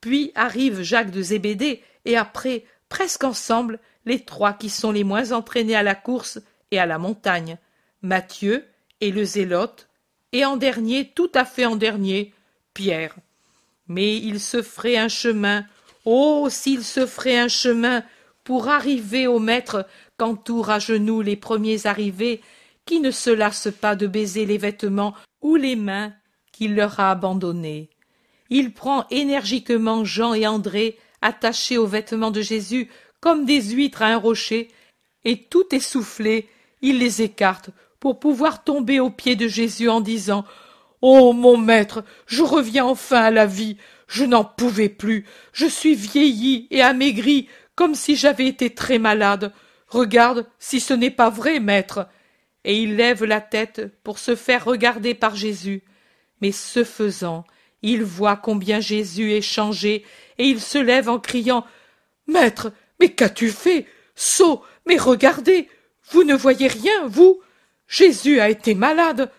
[0.00, 5.32] Puis arrive Jacques de Zébédée, et après, presque ensemble, les trois qui sont les moins
[5.32, 6.38] entraînés à la course
[6.70, 7.58] et à la montagne,
[8.02, 8.64] Matthieu
[9.00, 9.88] et le zélote,
[10.32, 12.32] et en dernier, tout à fait en dernier,
[12.74, 13.16] Pierre.
[13.88, 15.64] Mais il se ferait un chemin,
[16.06, 18.02] oh s'il se ferait un chemin
[18.44, 19.86] pour arriver au maître
[20.16, 22.40] qu'entourent à genoux les premiers arrivés,
[22.86, 26.14] qui ne se lassent pas de baiser les vêtements ou les mains
[26.52, 27.90] qu'il leur a abandonnés.
[28.48, 32.88] Il prend énergiquement Jean et André, attachés aux vêtements de Jésus,
[33.20, 34.68] comme des huîtres à un rocher,
[35.24, 36.48] et tout essoufflé,
[36.82, 40.44] il les écarte pour pouvoir tomber aux pieds de Jésus en disant
[41.02, 43.76] Oh mon maître, je reviens enfin à la vie,
[44.06, 49.52] je n'en pouvais plus, je suis vieilli et amaigri comme si j'avais été très malade.
[49.88, 52.08] Regarde si ce n'est pas vrai, maître.
[52.64, 55.82] Et il lève la tête pour se faire regarder par Jésus.
[56.40, 57.44] Mais ce faisant,
[57.82, 60.04] il voit combien Jésus est changé,
[60.38, 61.64] et il se lève en criant
[62.26, 63.86] Maître, mais qu'as-tu fait?
[64.16, 65.68] Sot, mais regardez
[66.10, 67.40] Vous ne voyez rien, vous
[67.86, 69.30] Jésus a été malade.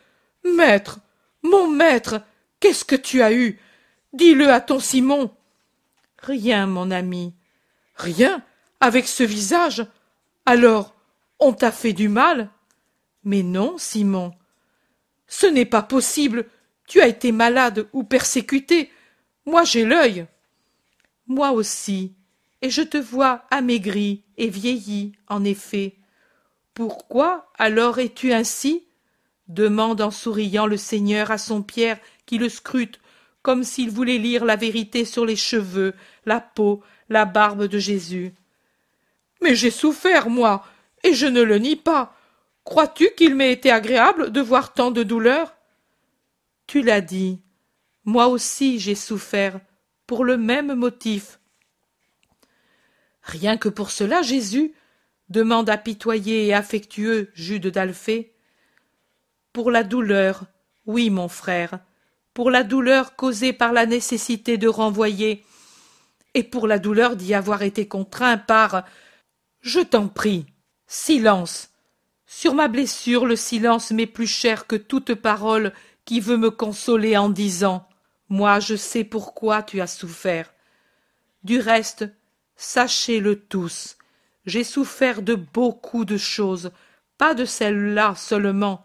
[0.45, 0.99] Maître,
[1.43, 2.22] mon maître,
[2.61, 3.59] qu'est-ce que tu as eu?
[4.18, 5.30] Dis-le à ton Simon.
[6.18, 7.36] Rien, mon ami.
[7.93, 8.43] Rien
[8.80, 9.86] Avec ce visage
[10.47, 10.95] Alors,
[11.38, 12.49] on t'a fait du mal?
[13.24, 14.34] Mais non, Simon.
[15.28, 16.47] Ce n'est pas possible.
[16.88, 18.91] Tu as été malade ou persécuté.
[19.45, 20.26] Moi j'ai l'œil.
[21.28, 22.15] Moi aussi.
[22.63, 25.95] Et je te vois amaigri et vieilli, en effet.
[26.74, 28.84] Pourquoi alors es-tu ainsi?
[29.47, 32.99] demande en souriant le Seigneur à son Pierre qui le scrute
[33.48, 35.93] comme s'il voulait lire la vérité sur les cheveux,
[36.26, 38.34] la peau, la barbe de Jésus.
[39.41, 40.66] Mais j'ai souffert, moi,
[41.02, 42.14] et je ne le nie pas.
[42.66, 45.56] Crois-tu qu'il m'ait été agréable de voir tant de douleur
[46.68, 47.39] Tu l'as dit.
[48.04, 49.62] Moi aussi j'ai souffert,
[50.08, 51.39] pour le même motif.
[53.22, 54.74] Rien que pour cela, Jésus
[55.30, 58.36] demande apitoyé et affectueux Jude d'Alphée.
[59.54, 60.43] Pour la douleur,
[60.86, 61.80] oui, mon frère,
[62.38, 65.43] pour la douleur causée par la nécessité de renvoyer,
[66.35, 68.85] et pour la douleur d'y avoir été contraint par.
[69.61, 70.45] Je t'en prie,
[70.85, 71.71] silence.
[72.27, 75.73] Sur ma blessure, le silence m'est plus cher que toute parole
[76.05, 77.89] qui veut me consoler en disant.
[78.29, 80.53] Moi je sais pourquoi tu as souffert.
[81.43, 82.05] Du reste,
[82.55, 83.97] sachez-le tous,
[84.45, 86.69] j'ai souffert de beaucoup de choses,
[87.17, 88.83] pas de celle-là seulement.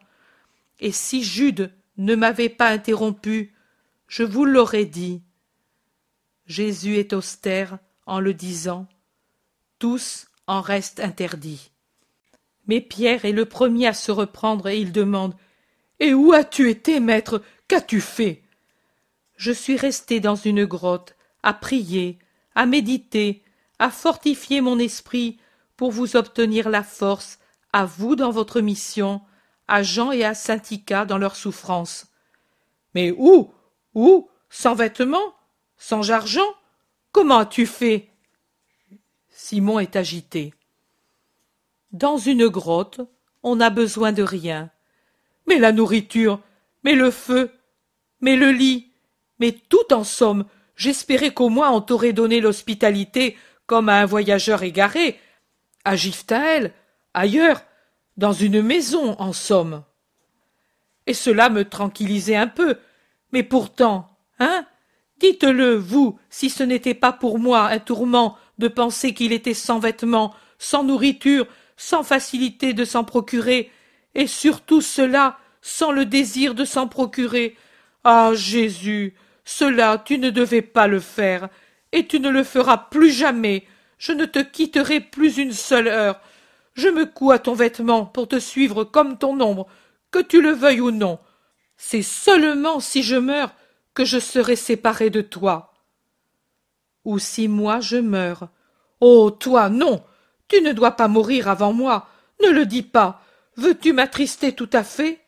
[0.80, 1.70] Et si Jude
[2.04, 3.54] ne m'avait pas interrompu,
[4.08, 5.22] je vous l'aurais dit.
[6.46, 8.86] Jésus est austère en le disant.
[9.78, 11.70] Tous en restent interdits.
[12.66, 15.34] Mais Pierre est le premier à se reprendre et il demande
[16.00, 17.42] Et où as-tu été, maître?
[17.68, 18.42] Qu'as-tu fait?
[19.36, 22.18] Je suis resté dans une grotte, à prier,
[22.54, 23.42] à méditer,
[23.78, 25.38] à fortifier mon esprit
[25.76, 27.38] pour vous obtenir la force,
[27.72, 29.22] à vous dans votre mission,
[29.72, 32.08] à Jean et à Saint-Ica dans leur souffrance.
[32.94, 33.50] Mais où
[33.94, 35.34] Où Sans vêtements
[35.78, 36.46] Sans argent
[37.10, 38.10] Comment as-tu fait?
[39.30, 40.52] Simon est agité.
[41.90, 43.00] Dans une grotte,
[43.42, 44.68] on n'a besoin de rien.
[45.46, 46.38] Mais la nourriture,
[46.84, 47.50] mais le feu,
[48.20, 48.90] mais le lit,
[49.38, 50.44] mais tout en somme,
[50.76, 55.18] j'espérais qu'au moins on t'aurait donné l'hospitalité comme à un voyageur égaré,
[55.86, 56.74] À Giftaël,
[57.14, 57.62] ailleurs,
[58.16, 59.82] dans une maison, en somme.
[61.06, 62.78] Et cela me tranquillisait un peu.
[63.32, 64.66] Mais pourtant, hein
[65.18, 69.78] Dites-le, vous, si ce n'était pas pour moi un tourment de penser qu'il était sans
[69.78, 71.46] vêtements, sans nourriture,
[71.76, 73.70] sans facilité de s'en procurer,
[74.14, 77.56] et surtout cela sans le désir de s'en procurer.
[78.04, 78.32] Ah.
[78.34, 79.14] Jésus.
[79.44, 81.48] Cela tu ne devais pas le faire,
[81.92, 83.64] et tu ne le feras plus jamais.
[83.98, 86.20] Je ne te quitterai plus une seule heure.
[86.74, 89.66] Je me couds à ton vêtement pour te suivre comme ton ombre,
[90.10, 91.18] que tu le veuilles ou non.
[91.76, 93.54] C'est seulement si je meurs
[93.94, 95.74] que je serai séparé de toi.
[97.04, 98.48] Ou si moi je meurs.
[99.00, 99.30] Oh.
[99.30, 99.68] Toi.
[99.68, 100.04] Non.
[100.48, 102.08] Tu ne dois pas mourir avant moi.
[102.42, 103.22] Ne le dis pas.
[103.56, 105.20] Veux tu m'attrister tout à fait?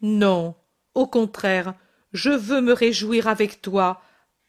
[0.00, 0.54] Non.
[0.94, 1.74] Au contraire,
[2.12, 4.00] je veux me réjouir avec toi,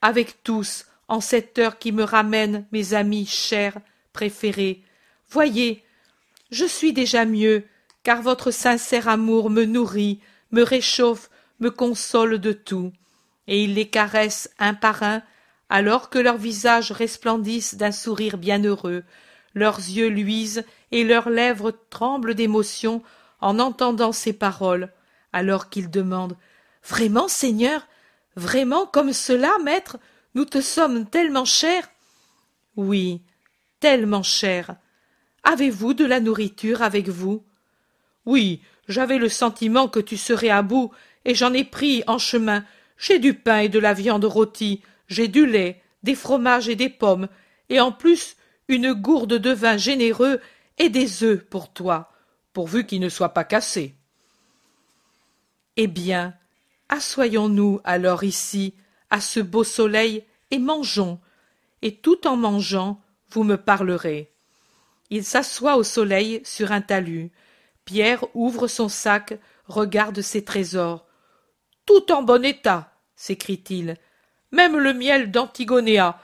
[0.01, 3.77] avec tous, en cette heure qui me ramène mes amis chers,
[4.13, 4.83] préférés.
[5.29, 5.83] Voyez,
[6.55, 7.65] je suis déjà mieux,
[8.03, 11.29] car votre sincère amour me nourrit, me réchauffe,
[11.59, 12.93] me console de tout.
[13.47, 15.21] Et il les caresse un par un,
[15.69, 19.03] alors que leurs visages resplendissent d'un sourire bienheureux,
[19.53, 23.03] leurs yeux luisent et leurs lèvres tremblent d'émotion
[23.41, 24.93] en entendant ces paroles,
[25.33, 26.37] alors qu'ils demandent
[26.87, 27.85] Vraiment, Seigneur,
[28.37, 29.97] vraiment comme cela, maître,
[30.35, 31.89] nous te sommes tellement chers?
[32.77, 33.21] Oui,
[33.81, 34.77] tellement chers.
[35.47, 37.43] Avez-vous de la nourriture avec vous?
[38.25, 40.91] Oui, j'avais le sentiment que tu serais à bout,
[41.23, 42.65] et j'en ai pris en chemin.
[42.97, 46.89] J'ai du pain et de la viande rôtie, j'ai du lait, des fromages et des
[46.89, 47.27] pommes,
[47.69, 48.37] et en plus
[48.67, 50.41] une gourde de vin généreux
[50.79, 52.11] et des œufs pour toi,
[52.51, 53.93] pourvu qu'ils ne soient pas cassés.
[55.77, 56.33] Eh bien,
[56.89, 58.73] assoyons-nous alors ici,
[59.11, 61.19] à ce beau soleil, et mangeons,
[61.83, 64.31] et tout en mangeant, vous me parlerez.
[65.09, 67.31] Il s'assoit au soleil sur un talus.
[67.85, 69.37] Pierre ouvre son sac,
[69.67, 71.05] regarde ses trésors.
[71.85, 73.97] Tout en bon état, s'écrie-t-il.
[74.51, 76.19] Même le miel d'Antigonéa.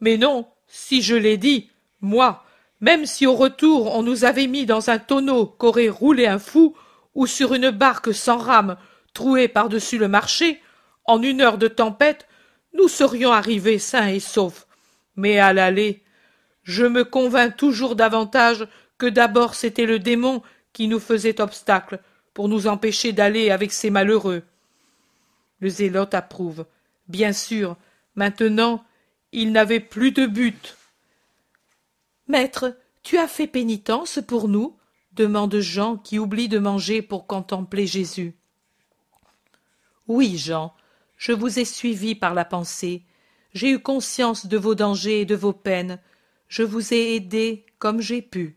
[0.00, 1.70] Mais non, si je l'ai dit,
[2.00, 2.44] moi,
[2.80, 6.76] même si au retour on nous avait mis dans un tonneau qu'aurait roulé un fou,
[7.14, 8.76] ou sur une barque sans rame,
[9.14, 10.60] trouée par-dessus le marché,
[11.06, 12.28] en une heure de tempête,
[12.74, 14.66] nous serions arrivés sains et saufs.
[15.14, 16.04] Mais à l'aller,
[16.66, 18.66] je me convins toujours davantage
[18.98, 20.42] que d'abord c'était le démon
[20.72, 22.00] qui nous faisait obstacle
[22.34, 24.42] pour nous empêcher d'aller avec ces malheureux.
[25.60, 26.66] Le zélote approuve.
[27.06, 27.76] Bien sûr,
[28.16, 28.84] maintenant,
[29.30, 30.76] il n'avait plus de but.
[32.26, 34.76] Maître, tu as fait pénitence pour nous
[35.12, 38.34] demande Jean qui oublie de manger pour contempler Jésus.
[40.08, 40.74] Oui, Jean,
[41.16, 43.02] je vous ai suivi par la pensée.
[43.54, 46.00] J'ai eu conscience de vos dangers et de vos peines.
[46.48, 48.56] Je vous ai aidé comme j'ai pu.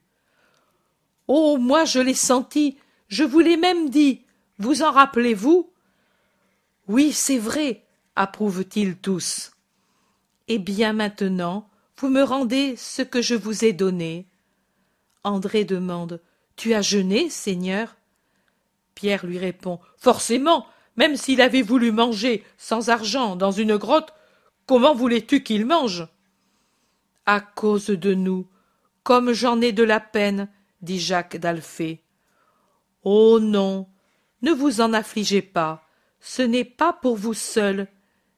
[1.28, 1.58] Oh.
[1.58, 2.78] Moi je l'ai senti.
[3.08, 4.22] Je vous l'ai même dit.
[4.58, 5.72] Vous en rappelez-vous?
[6.88, 7.86] Oui, c'est vrai,
[8.16, 9.52] approuvent ils tous.
[10.48, 14.26] Eh bien maintenant, vous me rendez ce que je vous ai donné.
[15.24, 16.22] André demande.
[16.56, 17.96] Tu as jeûné, Seigneur?
[18.96, 19.80] Pierre lui répond.
[19.98, 20.66] Forcément,
[20.98, 24.14] même s'il avait voulu manger sans argent dans une grotte,
[24.66, 26.08] comment voulais-tu qu'il mange?
[27.32, 28.48] À cause de nous,
[29.04, 30.50] comme j'en ai de la peine,
[30.82, 32.02] dit Jacques d'Alphée.
[33.04, 33.88] Oh non,
[34.42, 35.86] ne vous en affligez pas,
[36.20, 37.88] ce n'est pas pour vous seul,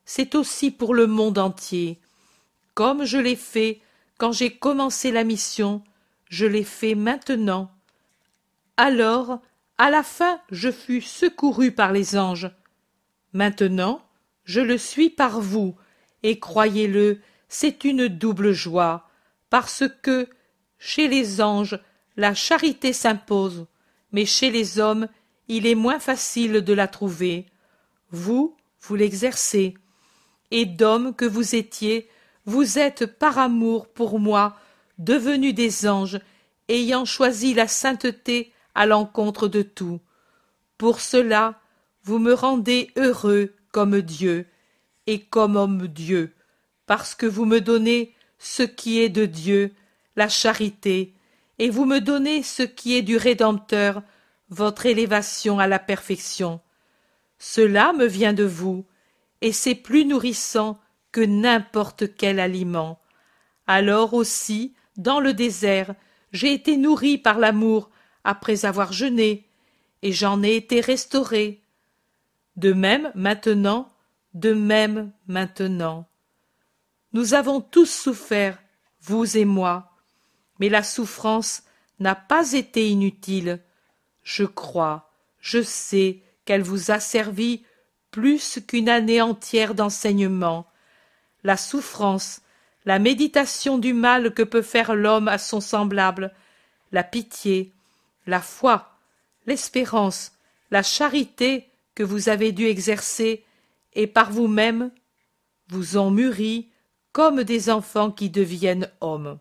[0.04, 2.02] c'est aussi pour le monde entier
[2.74, 3.80] comme je l'ai fait
[4.18, 5.84] quand j'ai commencé la mission,
[6.30, 7.72] je l'ai fait maintenant.
[8.78, 9.40] Alors,
[9.78, 12.52] à la fin, je fus secouru par les anges.
[13.34, 14.02] Maintenant,
[14.44, 15.76] je le suis par vous,
[16.24, 17.20] et croyez-le,
[17.54, 19.10] c'est une double joie,
[19.50, 20.30] parce que,
[20.80, 21.78] chez les anges,
[22.16, 23.68] la charité s'impose,
[24.14, 25.10] mais chez les hommes,
[25.50, 27.48] il est moins facile de la trouver.
[28.10, 29.74] Vous, vous l'exercez.
[30.50, 32.08] Et d'hommes que vous étiez,
[32.46, 34.56] vous êtes par amour pour moi
[34.98, 36.22] devenus des anges,
[36.70, 40.00] ayant choisi la sainteté à l'encontre de tout.
[40.78, 41.60] Pour cela,
[42.06, 44.48] vous me rendez heureux comme Dieu
[45.06, 46.34] et comme homme Dieu,
[46.92, 49.74] parce que vous me donnez ce qui est de Dieu,
[50.18, 51.14] la charité,
[51.58, 54.04] et vous me donnez ce qui est du Rédempteur,
[54.50, 56.60] votre élévation à la perfection.
[57.40, 58.84] Cela me vient de vous,
[59.40, 60.82] et c'est plus nourrissant
[61.14, 63.00] que n'importe quel aliment.
[63.68, 65.96] Alors aussi, dans le désert,
[66.34, 67.90] j'ai été nourri par l'amour
[68.26, 69.48] après avoir jeûné,
[70.02, 71.62] et j'en ai été restauré.
[72.58, 73.88] De même maintenant,
[74.34, 76.11] de même maintenant.
[77.14, 78.58] Nous avons tous souffert,
[79.02, 79.88] vous et moi.
[80.60, 81.64] mais la souffrance
[82.00, 83.60] n'a pas été inutile.
[84.22, 87.64] Je crois, je sais qu'elle vous a servi
[88.12, 90.68] plus qu'une année entière d'enseignement.
[91.44, 92.42] La souffrance,
[92.86, 96.32] la méditation du mal que peut faire l'homme à son semblable,
[96.92, 97.74] la pitié,
[98.28, 98.98] la foi,
[99.48, 100.34] l'espérance,
[100.70, 103.44] la charité que vous avez dû exercer,
[103.94, 104.92] et par vous-même,
[105.70, 106.71] vous ont mûri
[107.12, 109.40] comme des enfants qui deviennent hommes.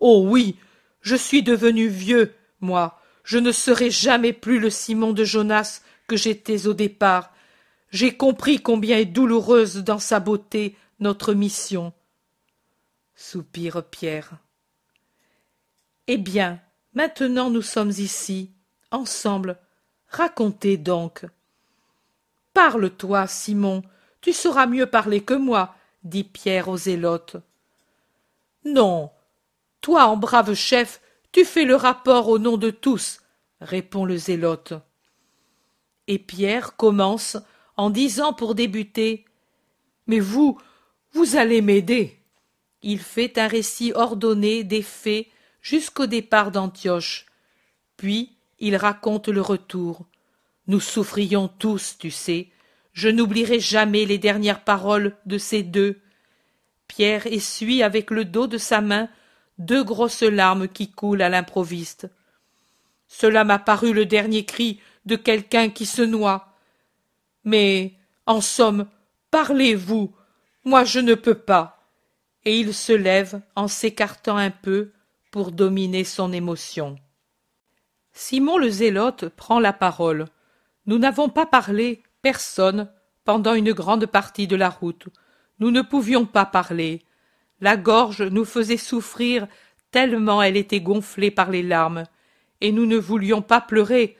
[0.00, 0.56] Oh oui,
[1.00, 6.16] je suis devenu vieux, moi, je ne serai jamais plus le Simon de Jonas que
[6.16, 7.32] j'étais au départ.
[7.90, 11.92] J'ai compris combien est douloureuse dans sa beauté notre mission.
[13.14, 14.32] Soupire Pierre.
[16.06, 16.60] Eh bien,
[16.94, 18.50] maintenant nous sommes ici,
[18.90, 19.58] ensemble.
[20.08, 21.26] Racontez donc.
[22.54, 23.82] Parle-toi, Simon,
[24.20, 27.36] tu sauras mieux parler que moi, dit Pierre aux zélotes.
[28.64, 29.10] Non,
[29.80, 31.00] toi, en brave chef,
[31.32, 33.20] tu fais le rapport au nom de tous,
[33.60, 34.74] répond le zélote.
[36.06, 37.36] Et Pierre commence
[37.76, 39.24] en disant pour débuter
[40.06, 40.58] Mais vous,
[41.12, 42.18] vous allez m'aider.
[42.82, 45.26] Il fait un récit ordonné des faits
[45.60, 47.26] jusqu'au départ d'Antioche.
[47.96, 50.06] Puis il raconte le retour.
[50.66, 52.50] Nous souffrions tous, tu sais.
[52.98, 56.00] Je n'oublierai jamais les dernières paroles de ces deux.
[56.88, 59.08] Pierre essuie avec le dos de sa main
[59.58, 62.08] deux grosses larmes qui coulent à l'improviste.
[63.06, 66.56] Cela m'a paru le dernier cri de quelqu'un qui se noie.
[67.44, 67.94] Mais,
[68.26, 68.88] en somme,
[69.30, 70.12] parlez-vous,
[70.64, 71.86] moi je ne peux pas.
[72.44, 74.90] Et il se lève en s'écartant un peu
[75.30, 76.96] pour dominer son émotion.
[78.12, 80.24] Simon le Zélote prend la parole.
[80.86, 82.90] Nous n'avons pas parlé, personne,
[83.24, 85.08] pendant une grande partie de la route.
[85.58, 87.02] Nous ne pouvions pas parler.
[87.60, 89.46] La gorge nous faisait souffrir
[89.90, 92.04] tellement elle était gonflée par les larmes,
[92.60, 94.16] et nous ne voulions pas pleurer,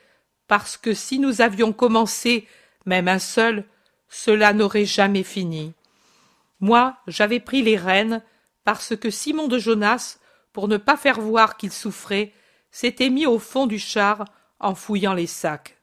[0.46, 2.46] parce que si nous avions commencé,
[2.86, 3.64] même un seul,
[4.08, 5.72] cela n'aurait jamais fini.
[6.60, 8.22] Moi, j'avais pris les rênes,
[8.64, 10.18] parce que Simon de Jonas,
[10.52, 12.32] pour ne pas faire voir qu'il souffrait,
[12.70, 14.24] s'était mis au fond du char
[14.60, 15.77] en fouillant les sacs.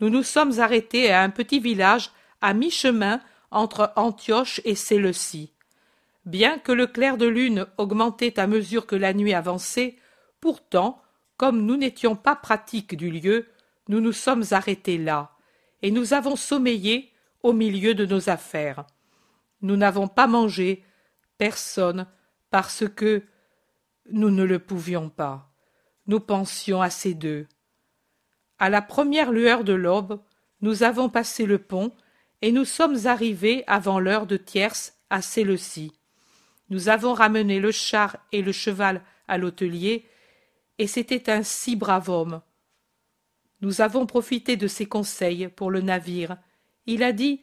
[0.00, 3.20] Nous nous sommes arrêtés à un petit village à mi-chemin
[3.50, 5.52] entre Antioche et Séleucie.
[6.24, 9.96] Bien que le clair de lune augmentait à mesure que la nuit avançait,
[10.40, 11.02] pourtant,
[11.36, 13.48] comme nous n'étions pas pratiques du lieu,
[13.88, 15.32] nous nous sommes arrêtés là,
[15.82, 18.84] et nous avons sommeillé au milieu de nos affaires.
[19.62, 20.84] Nous n'avons pas mangé,
[21.38, 22.06] personne,
[22.50, 23.22] parce que
[24.10, 25.50] nous ne le pouvions pas.
[26.06, 27.46] Nous pensions à ces deux.
[28.60, 30.20] À la première lueur de l'aube,
[30.60, 31.92] nous avons passé le pont
[32.42, 35.92] et nous sommes arrivés avant l'heure de tierce à Séleucie.
[36.68, 40.06] Nous avons ramené le char et le cheval à l'hôtelier,
[40.76, 42.42] et c'était un si brave homme.
[43.62, 46.36] Nous avons profité de ses conseils pour le navire.
[46.84, 47.42] Il a dit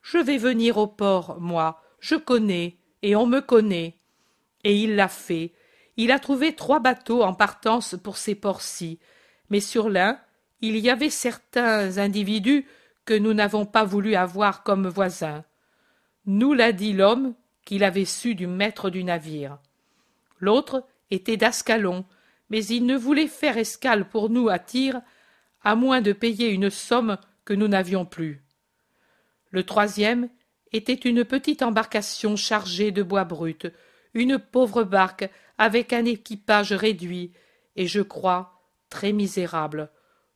[0.00, 3.98] Je vais venir au port, moi, je connais, et on me connaît.
[4.64, 5.52] Et il l'a fait.
[5.98, 8.98] Il a trouvé trois bateaux en partance pour ces ports-ci,
[9.50, 10.18] mais sur l'un,
[10.64, 12.66] il y avait certains individus
[13.04, 15.44] que nous n'avons pas voulu avoir comme voisins.
[16.24, 17.34] Nous l'a dit l'homme
[17.66, 19.58] qu'il avait su du maître du navire.
[20.38, 22.06] L'autre était d'Ascalon,
[22.48, 25.02] mais il ne voulait faire escale pour nous à Tyr,
[25.62, 28.42] à moins de payer une somme que nous n'avions plus.
[29.50, 30.30] Le troisième
[30.72, 33.70] était une petite embarcation chargée de bois brut,
[34.14, 37.32] une pauvre barque avec un équipage réduit,
[37.76, 39.90] et je crois très misérable.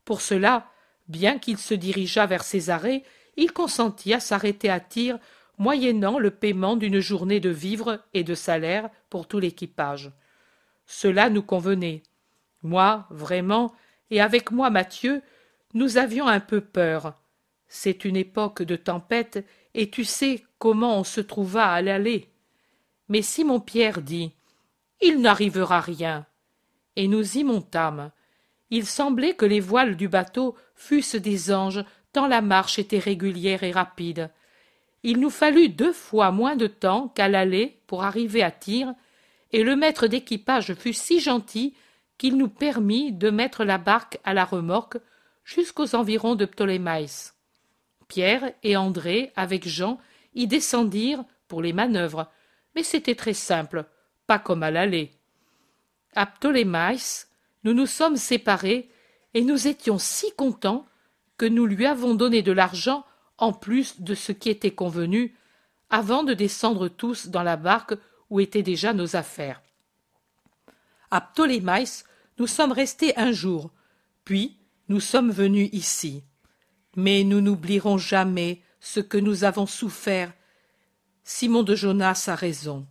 [0.09, 0.67] Pour cela,
[1.09, 3.05] bien qu'il se dirigeât vers Césarée,
[3.37, 5.19] il consentit à s'arrêter à Tyr
[5.59, 10.11] moyennant le paiement d'une journée de vivres et de salaire pour tout l'équipage.
[10.87, 12.03] Cela nous convenait.
[12.63, 13.75] Moi, vraiment,
[14.09, 15.21] et avec moi Mathieu,
[15.75, 17.21] nous avions un peu peur.
[17.69, 19.45] C'est une époque de tempête,
[19.75, 22.33] et tu sais comment on se trouva à l'aller.
[23.11, 24.33] Mais Simon Pierre dit
[25.03, 26.25] Il n'arrivera rien.
[26.97, 28.11] Et nous y montâmes.
[28.71, 33.63] Il semblait que les voiles du bateau fussent des anges, tant la marche était régulière
[33.63, 34.31] et rapide.
[35.03, 38.95] Il nous fallut deux fois moins de temps qu'à l'aller pour arriver à Tyr,
[39.53, 41.75] et le maître d'équipage fut si gentil
[42.19, 44.99] qu'il nous permit de mettre la barque à la remorque
[45.45, 47.35] jusqu'aux environs de Ptolémaïs.
[48.09, 49.99] Pierre et André, avec Jean,
[50.35, 52.31] y descendirent pour les manœuvres,
[52.75, 53.87] mais c'était très simple,
[54.27, 55.11] pas comme à l'aller.
[56.15, 56.27] À
[57.65, 58.89] nous nous sommes séparés,
[59.35, 60.87] et nous étions si contents
[61.37, 63.05] que nous lui avons donné de l'argent
[63.37, 65.37] en plus de ce qui était convenu,
[65.91, 67.95] avant de descendre tous dans la barque
[68.31, 69.63] où étaient déjà nos affaires.
[71.11, 72.05] À Ptolémaïs,
[72.39, 73.71] nous sommes restés un jour,
[74.25, 76.25] puis nous sommes venus ici.
[76.97, 80.33] Mais nous n'oublierons jamais ce que nous avons souffert.
[81.25, 82.87] Simon de Jonas a raison.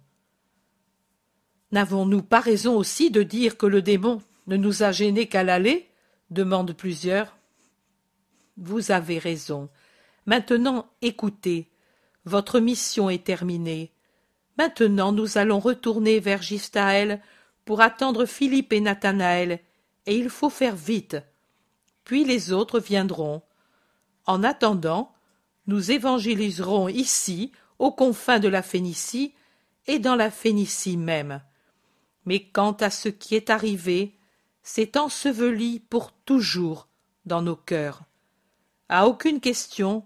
[1.72, 5.90] N'avons-nous pas raison aussi de dire que le démon ne nous a gênés qu'à l'aller
[6.30, 7.38] demandent plusieurs.
[8.58, 9.70] Vous avez raison.
[10.26, 11.70] Maintenant, écoutez.
[12.26, 13.94] Votre mission est terminée.
[14.58, 17.22] Maintenant, nous allons retourner vers Gistaël
[17.64, 19.60] pour attendre Philippe et Nathanaël,
[20.06, 21.18] et il faut faire vite.
[22.04, 23.44] Puis les autres viendront.
[24.26, 25.14] En attendant,
[25.68, 29.34] nous évangéliserons ici, aux confins de la Phénicie,
[29.86, 31.42] et dans la Phénicie même.
[32.26, 34.17] Mais quant à ce qui est arrivé,
[34.70, 36.90] c'est enseveli pour toujours
[37.26, 38.02] dans nos cœurs.
[38.90, 40.06] À aucune question,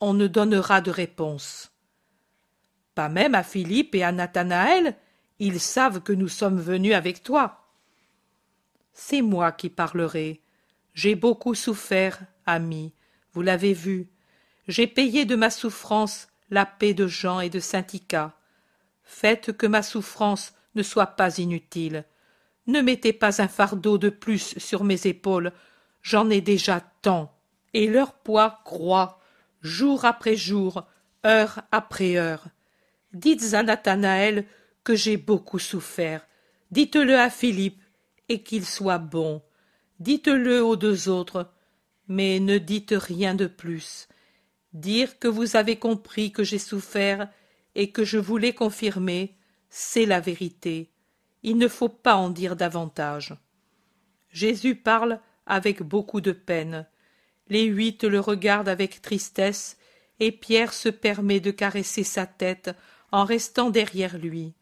[0.00, 1.72] on ne donnera de réponse.
[2.94, 4.96] Pas même à Philippe et à Nathanaël,
[5.38, 7.68] ils savent que nous sommes venus avec toi.
[8.94, 10.40] C'est moi qui parlerai.
[10.94, 12.94] J'ai beaucoup souffert, ami,
[13.34, 14.08] vous l'avez vu.
[14.68, 18.38] J'ai payé de ma souffrance la paix de Jean et de Syntica.
[19.04, 22.06] Faites que ma souffrance ne soit pas inutile.
[22.68, 25.52] Ne mettez pas un fardeau de plus sur mes épaules,
[26.02, 27.34] j'en ai déjà tant.
[27.74, 29.20] Et leur poids croît,
[29.62, 30.86] jour après jour,
[31.26, 32.46] heure après heure.
[33.12, 34.46] Dites à Nathanaël
[34.84, 36.26] que j'ai beaucoup souffert.
[36.70, 37.82] Dites-le à Philippe,
[38.28, 39.42] et qu'il soit bon.
[40.00, 41.50] Dites-le aux deux autres,
[42.06, 44.08] mais ne dites rien de plus.
[44.74, 47.28] Dire que vous avez compris que j'ai souffert
[47.74, 49.36] et que je voulais confirmer,
[49.70, 50.90] c'est la vérité.
[51.42, 53.36] Il ne faut pas en dire davantage.
[54.30, 56.86] Jésus parle avec beaucoup de peine.
[57.48, 59.78] Les huit le regardent avec tristesse,
[60.20, 62.70] et Pierre se permet de caresser sa tête
[63.12, 64.54] en restant derrière lui.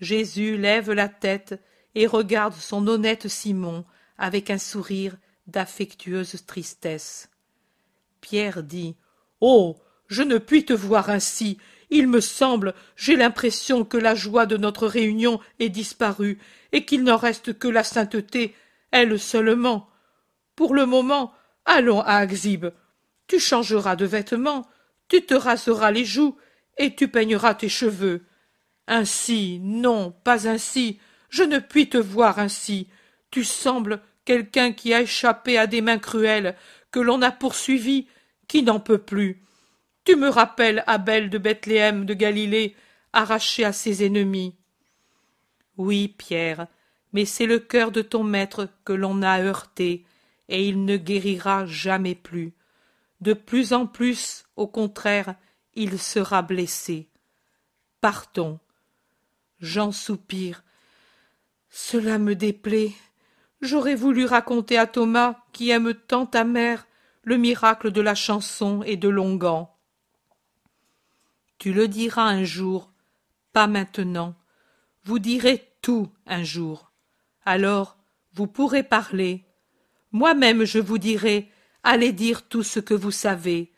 [0.00, 1.60] Jésus lève la tête
[1.94, 3.84] et regarde son honnête Simon
[4.18, 7.30] avec un sourire d'affectueuse tristesse.
[8.20, 8.96] Pierre dit
[9.40, 9.76] Oh.
[10.06, 11.58] Je ne puis te voir ainsi.
[11.96, 16.40] Il me semble, j'ai l'impression que la joie de notre réunion est disparue,
[16.72, 18.52] et qu'il n'en reste que la sainteté,
[18.90, 19.88] elle seulement.
[20.56, 21.32] Pour le moment,
[21.64, 22.66] allons à Axib.
[23.28, 24.66] Tu changeras de vêtements,
[25.06, 26.36] tu te raseras les joues,
[26.78, 28.24] et tu peigneras tes cheveux.
[28.88, 32.88] Ainsi, non, pas ainsi, je ne puis te voir ainsi.
[33.30, 36.56] Tu sembles quelqu'un qui a échappé à des mains cruelles,
[36.90, 38.08] que l'on a poursuivi,
[38.48, 39.43] qui n'en peut plus.
[40.04, 42.76] Tu me rappelles Abel de Bethléem de Galilée,
[43.14, 44.54] arraché à ses ennemis.
[45.78, 46.66] Oui, Pierre,
[47.14, 50.04] mais c'est le cœur de ton maître que l'on a heurté,
[50.50, 52.52] et il ne guérira jamais plus.
[53.22, 55.36] De plus en plus, au contraire,
[55.74, 57.08] il sera blessé.
[58.02, 58.60] Partons.
[59.60, 60.62] J'en soupire.
[61.70, 62.92] Cela me déplaît.
[63.62, 66.86] J'aurais voulu raconter à Thomas, qui aime tant ta mère,
[67.22, 69.73] le miracle de la chanson et de l'onguent.
[71.64, 72.92] Tu le diras un jour,
[73.54, 74.34] pas maintenant.
[75.04, 76.92] Vous direz tout un jour.
[77.46, 77.96] Alors
[78.34, 79.46] vous pourrez parler.
[80.12, 81.50] Moi-même je vous dirai,
[81.82, 83.72] allez dire tout ce que vous savez.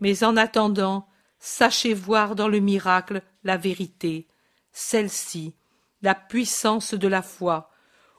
[0.00, 4.28] Mais en attendant, sachez voir dans le miracle la vérité,
[4.70, 5.54] celle-ci,
[6.02, 7.70] la puissance de la foi.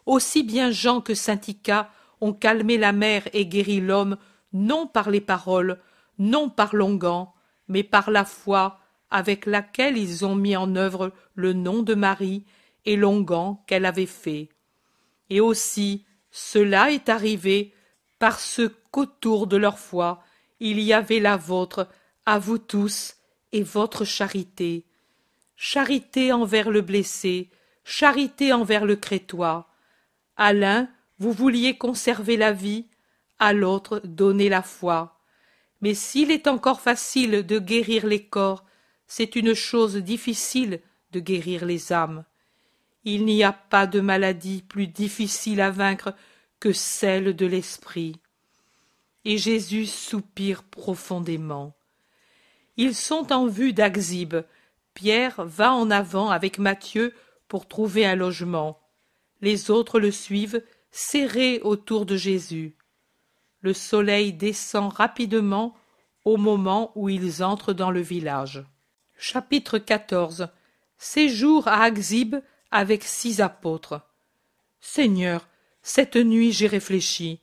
[0.08, 1.92] Aussi bien Jean que Syntica
[2.22, 4.18] ont calmé la mer et guéri l'homme,
[4.52, 5.80] non par les paroles,
[6.18, 7.28] non par l'onguent,
[7.68, 8.81] mais par la foi
[9.12, 12.46] avec laquelle ils ont mis en œuvre le nom de Marie
[12.86, 14.50] et l'onguent qu'elle avait fait.
[15.30, 17.74] Et aussi cela est arrivé
[18.18, 20.24] parce qu'autour de leur foi
[20.62, 21.88] il y avait la vôtre,
[22.28, 23.16] à vous tous,
[23.52, 24.86] et votre charité.
[25.56, 27.50] Charité envers le blessé,
[27.84, 29.68] charité envers le crétois.
[30.38, 30.88] À l'un,
[31.18, 32.86] vous vouliez conserver la vie,
[33.40, 35.20] à l'autre donner la foi.
[35.82, 38.64] Mais s'il est encore facile de guérir les corps
[39.14, 40.80] c'est une chose difficile
[41.12, 42.24] de guérir les âmes.
[43.04, 46.16] Il n'y a pas de maladie plus difficile à vaincre
[46.62, 48.16] que celle de l'esprit.
[49.26, 51.76] Et Jésus soupire profondément.
[52.78, 54.34] Ils sont en vue d'Axib.
[54.94, 57.14] Pierre va en avant avec Matthieu
[57.50, 58.80] pour trouver un logement.
[59.42, 62.78] Les autres le suivent, serrés autour de Jésus.
[63.60, 65.76] Le soleil descend rapidement
[66.24, 68.64] au moment où ils entrent dans le village.
[69.24, 70.48] Chapitre XIV
[70.98, 72.38] Séjour à Axib
[72.72, 74.02] avec six apôtres.
[74.80, 75.48] Seigneur,
[75.84, 77.40] cette nuit j'ai réfléchi.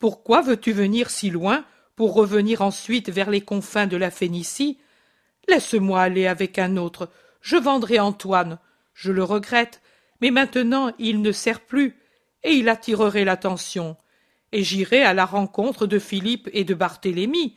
[0.00, 1.64] Pourquoi veux-tu venir si loin
[1.94, 4.80] pour revenir ensuite vers les confins de la Phénicie?
[5.46, 7.08] Laisse-moi aller avec un autre.
[7.40, 8.58] Je vendrai Antoine.
[8.92, 9.80] Je le regrette,
[10.20, 11.96] mais maintenant il ne sert plus,
[12.42, 13.96] et il attirerait l'attention.
[14.50, 17.56] Et j'irai à la rencontre de Philippe et de Barthélemy.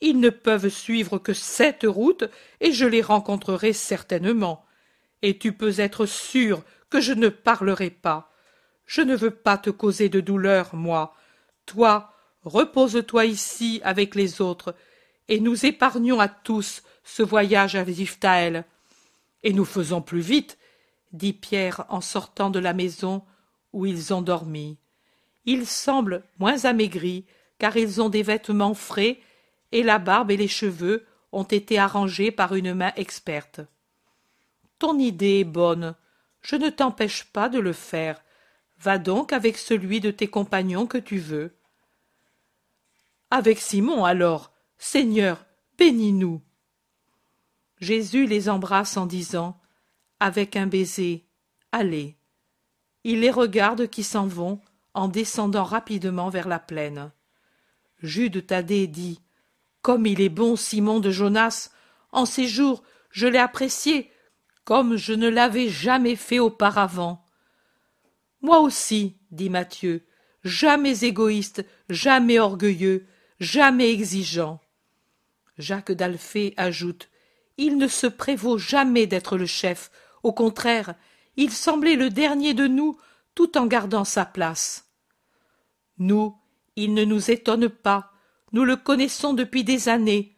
[0.00, 2.24] Ils ne peuvent suivre que cette route,
[2.60, 4.64] et je les rencontrerai certainement.
[5.22, 8.32] Et tu peux être sûr que je ne parlerai pas.
[8.86, 11.14] Je ne veux pas te causer de douleur, moi.
[11.66, 14.74] Toi, repose-toi ici avec les autres,
[15.28, 18.64] et nous épargnons à tous ce voyage à Ziftaël.
[19.42, 20.58] Et nous faisons plus vite,
[21.12, 23.22] dit Pierre en sortant de la maison
[23.72, 24.78] où ils ont dormi.
[25.44, 27.24] Ils semblent moins amaigris,
[27.58, 29.20] car ils ont des vêtements frais,
[29.72, 33.60] et la barbe et les cheveux ont été arrangés par une main experte.
[34.78, 35.94] Ton idée est bonne,
[36.40, 38.22] je ne t'empêche pas de le faire.
[38.78, 41.54] Va donc avec celui de tes compagnons que tu veux.
[43.30, 45.44] Avec Simon alors, Seigneur,
[45.78, 46.40] bénis-nous.
[47.78, 49.60] Jésus les embrasse en disant
[50.18, 51.26] avec un baiser
[51.72, 52.16] Allez.
[53.04, 54.60] Il les regarde qui s'en vont
[54.94, 57.12] en descendant rapidement vers la plaine.
[58.02, 59.20] Jude Thaddée dit
[59.82, 61.70] Comme il est bon, Simon de Jonas,
[62.12, 64.10] en ces jours je l'ai apprécié,
[64.64, 67.24] comme je ne l'avais jamais fait auparavant.
[68.40, 70.06] Moi aussi, dit Matthieu,
[70.44, 73.06] jamais égoïste, jamais orgueilleux,
[73.40, 74.60] jamais exigeant.
[75.58, 77.08] Jacques d'Alphée ajoute
[77.58, 79.90] Il ne se prévaut jamais d'être le chef,
[80.22, 80.94] au contraire,
[81.36, 82.98] il semblait le dernier de nous
[83.34, 84.90] tout en gardant sa place.
[85.98, 86.36] Nous,
[86.76, 88.09] il ne nous étonne pas,
[88.52, 90.36] nous le connaissons depuis des années.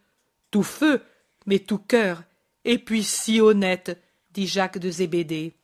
[0.50, 1.02] Tout feu,
[1.46, 2.22] mais tout cœur,
[2.64, 4.00] et puis si honnête,
[4.32, 5.54] dit Jacques de Zébédée.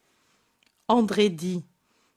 [0.89, 1.65] André dit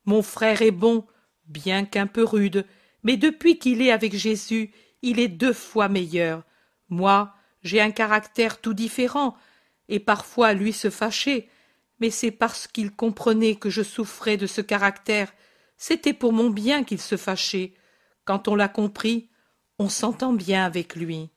[0.05, 1.05] Mon frère est bon,
[1.45, 2.65] bien qu'un peu rude,
[3.03, 4.71] mais depuis qu'il est avec Jésus,
[5.01, 6.43] il est deux fois meilleur.
[6.89, 9.36] Moi, j'ai un caractère tout différent,
[9.89, 11.49] et parfois lui se fâchait,
[11.99, 15.32] mais c'est parce qu'il comprenait que je souffrais de ce caractère.
[15.77, 17.73] C'était pour mon bien qu'il se fâchait.
[18.25, 19.29] Quand on l'a compris,
[19.82, 21.32] on s'entend bien avec lui.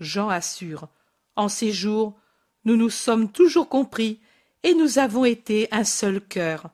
[0.00, 0.88] Jean assure.
[1.36, 2.18] En ces jours,
[2.64, 4.18] nous nous sommes toujours compris
[4.64, 6.70] et nous avons été un seul cœur.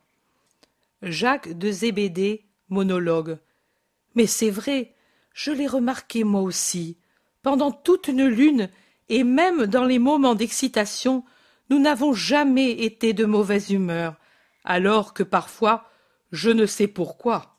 [1.03, 3.37] Jacques de Zébédée monologue.
[4.15, 4.95] Mais c'est vrai,
[5.35, 6.97] je l'ai remarqué moi aussi.
[7.43, 8.71] Pendant toute une lune,
[9.11, 11.27] et même dans les moments d'excitation,
[11.69, 14.15] nous n'avons jamais été de mauvaise humeur,
[14.65, 15.91] alors que parfois
[16.33, 17.59] je ne sais pourquoi.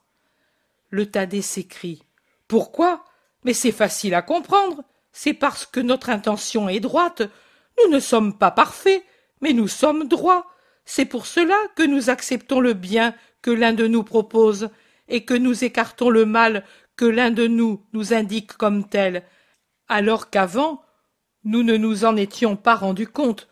[0.89, 2.04] Le Thaddée s'écrie.
[2.47, 3.05] Pourquoi?
[3.43, 4.83] Mais c'est facile à comprendre.
[5.11, 7.21] C'est parce que notre intention est droite.
[7.77, 9.03] Nous ne sommes pas parfaits,
[9.41, 10.45] mais nous sommes droits.
[10.85, 14.69] C'est pour cela que nous acceptons le bien que l'un de nous propose,
[15.07, 16.63] et que nous écartons le mal
[16.95, 19.23] que l'un de nous nous indique comme tel,
[19.87, 20.81] alors qu'avant
[21.43, 23.47] nous ne nous en étions pas rendus compte,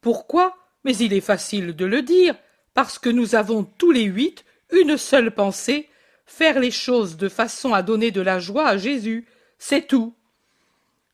[0.00, 0.56] pourquoi?
[0.82, 2.34] Mais il est facile de le dire,
[2.74, 5.89] parce que nous avons tous les huit une seule pensée,
[6.30, 9.26] faire les choses de façon à donner de la joie à Jésus,
[9.58, 10.14] c'est tout.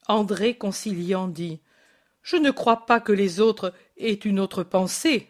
[0.08, 1.60] André conciliant dit.
[2.22, 5.28] Je ne crois pas que les autres aient une autre pensée.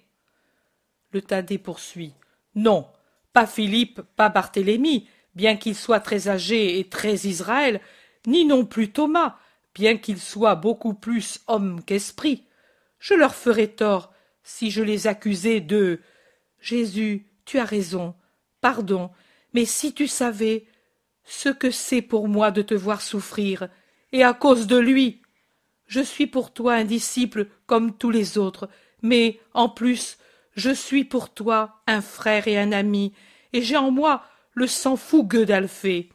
[1.13, 2.15] Le Thaddée poursuit.
[2.55, 2.87] Non,
[3.33, 7.81] pas Philippe, pas Barthélemy, bien qu'il soit très âgé et très Israël,
[8.27, 9.37] ni non plus Thomas,
[9.75, 12.47] bien qu'il soit beaucoup plus homme qu'esprit
[12.99, 16.01] je leur ferais tort si je les accusais de
[16.61, 18.15] Jésus, tu as raison,
[18.61, 19.11] pardon,
[19.57, 20.67] mais si tu savais
[21.25, 23.71] ce que c'est pour moi de te voir souffrir,
[24.13, 25.23] et à cause de lui.
[25.87, 28.69] Je suis pour toi un disciple comme tous les autres,
[29.01, 30.19] mais, en plus,
[30.57, 33.15] je suis pour toi un frère et un ami,
[33.55, 36.11] et j'ai en moi le sang fougueux d'Alphée.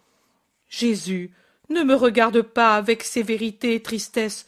[0.70, 1.32] Jésus,
[1.70, 4.46] ne me regarde pas avec sévérité et tristesse.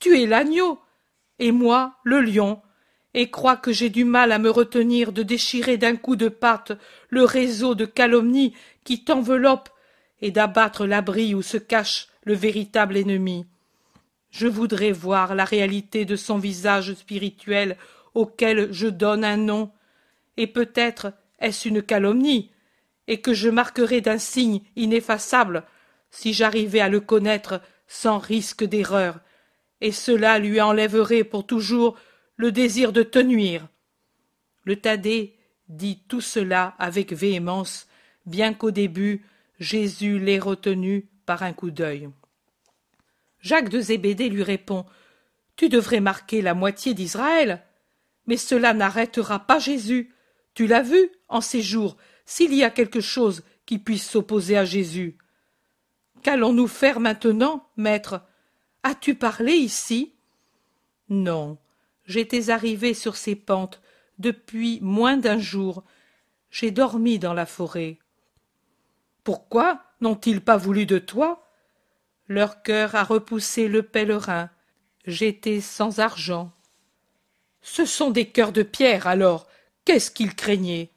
[0.00, 0.80] Tu es l'agneau,
[1.38, 2.60] et moi le lion,
[3.14, 6.72] et crois que j'ai du mal à me retenir de déchirer d'un coup de patte
[7.10, 9.68] le réseau de calomnie qui t'enveloppe
[10.20, 13.46] et d'abattre l'abri où se cache le véritable ennemi.
[14.30, 17.76] Je voudrais voir la réalité de son visage spirituel
[18.14, 19.70] auquel je donne un nom,
[20.36, 22.50] et peut-être est-ce une calomnie,
[23.08, 25.64] et que je marquerai d'un signe ineffaçable
[26.10, 29.18] si j'arrivais à le connaître sans risque d'erreur,
[29.80, 31.98] et cela lui enlèverait pour toujours
[32.36, 33.68] le désir de te nuire.
[34.64, 35.36] Le Thaddée
[35.68, 37.88] dit tout cela avec véhémence,
[38.26, 39.24] bien qu'au début
[39.58, 42.10] Jésus l'ait retenu par un coup d'œil.
[43.40, 44.86] Jacques de Zébédée lui répond
[45.56, 47.62] Tu devrais marquer la moitié d'Israël.
[48.26, 50.14] Mais cela n'arrêtera pas Jésus.
[50.54, 54.64] Tu l'as vu, en ces jours, s'il y a quelque chose qui puisse s'opposer à
[54.64, 55.16] Jésus.
[56.22, 58.22] Qu'allons-nous faire maintenant, maître?
[58.84, 60.14] As-tu parlé ici?
[61.08, 61.58] Non.
[62.04, 63.80] J'étais arrivé sur ces pentes,
[64.18, 65.84] depuis moins d'un jour.
[66.50, 67.98] J'ai dormi dans la forêt.
[69.24, 71.48] Pourquoi n'ont-ils pas voulu de toi?
[72.28, 74.50] Leur cœur a repoussé le pèlerin.
[75.06, 76.52] J'étais sans argent.
[77.60, 79.46] Ce sont des cœurs de pierre, alors.
[79.84, 80.90] Qu'est-ce qu'ils craignaient?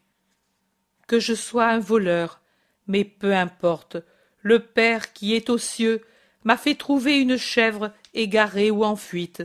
[1.07, 2.41] Que je sois un voleur,
[2.87, 3.97] mais peu importe.
[4.41, 6.05] Le Père qui est aux cieux
[6.43, 9.43] m'a fait trouver une chèvre égarée ou en fuite.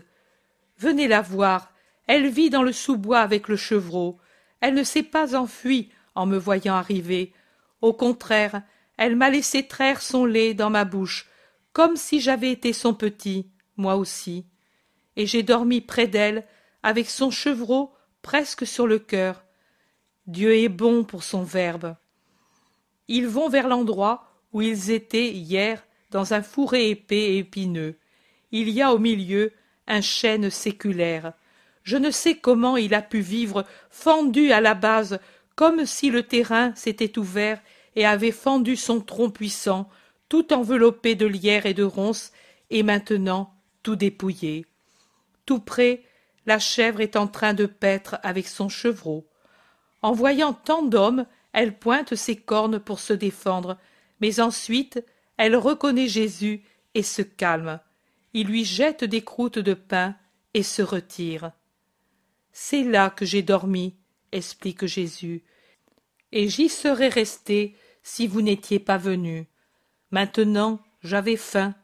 [0.81, 1.75] Venez la voir.
[2.07, 4.19] Elle vit dans le sous-bois avec le chevreau.
[4.63, 7.35] Elle ne s'est pas enfuie en me voyant arriver.
[7.83, 8.63] Au contraire,
[8.97, 11.29] elle m'a laissé traire son lait dans ma bouche,
[11.75, 14.47] comme si j'avais été son petit, moi aussi.
[15.17, 16.47] Et j'ai dormi près d'elle,
[16.83, 17.93] avec son chevreau
[18.23, 19.45] presque sur le cœur.
[20.27, 21.95] Dieu est bon pour son verbe.
[23.07, 27.99] Ils vont vers l'endroit où ils étaient hier dans un fourré épais et épineux.
[28.51, 29.53] Il y a au milieu
[29.91, 31.33] un chêne séculaire.
[31.83, 35.19] Je ne sais comment il a pu vivre fendu à la base,
[35.57, 37.61] comme si le terrain s'était ouvert
[37.97, 39.89] et avait fendu son tronc puissant,
[40.29, 42.33] tout enveloppé de lierre et de ronces,
[42.71, 43.53] et maintenant
[43.83, 44.65] tout dépouillé.
[45.45, 46.05] Tout près,
[46.47, 49.27] la chèvre est en train de paître avec son chevreau.
[50.03, 53.77] En voyant tant d'hommes, elle pointe ses cornes pour se défendre,
[54.21, 55.05] mais ensuite
[55.37, 56.63] elle reconnaît Jésus
[56.95, 57.81] et se calme.
[58.33, 60.17] Il lui jette des croûtes de pain
[60.55, 61.53] et se retire.
[62.53, 63.97] C'est là que j'ai dormi,
[64.33, 65.43] explique Jésus,
[66.33, 69.49] et j'y serais resté si vous n'étiez pas venu.
[70.11, 71.75] Maintenant j'avais faim.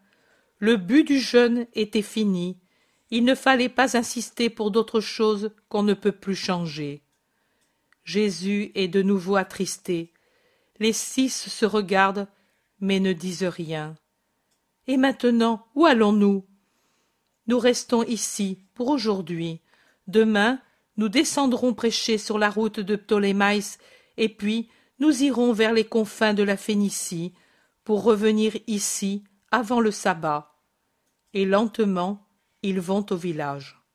[0.58, 2.58] Le but du jeûne était fini.
[3.10, 7.02] Il ne fallait pas insister pour d'autres choses qu'on ne peut plus changer.
[8.04, 10.12] Jésus est de nouveau attristé.
[10.78, 12.28] Les six se regardent,
[12.80, 13.96] mais ne disent rien.
[14.86, 16.44] Et maintenant, où allons-nous?
[17.46, 19.60] Nous restons ici pour aujourd'hui.
[20.06, 20.60] Demain,
[20.96, 23.78] nous descendrons prêcher sur la route de Ptolémaïs,
[24.16, 24.68] et puis
[24.98, 27.34] nous irons vers les confins de la Phénicie,
[27.84, 30.56] pour revenir ici avant le sabbat.
[31.34, 32.26] Et lentement,
[32.62, 33.80] ils vont au village.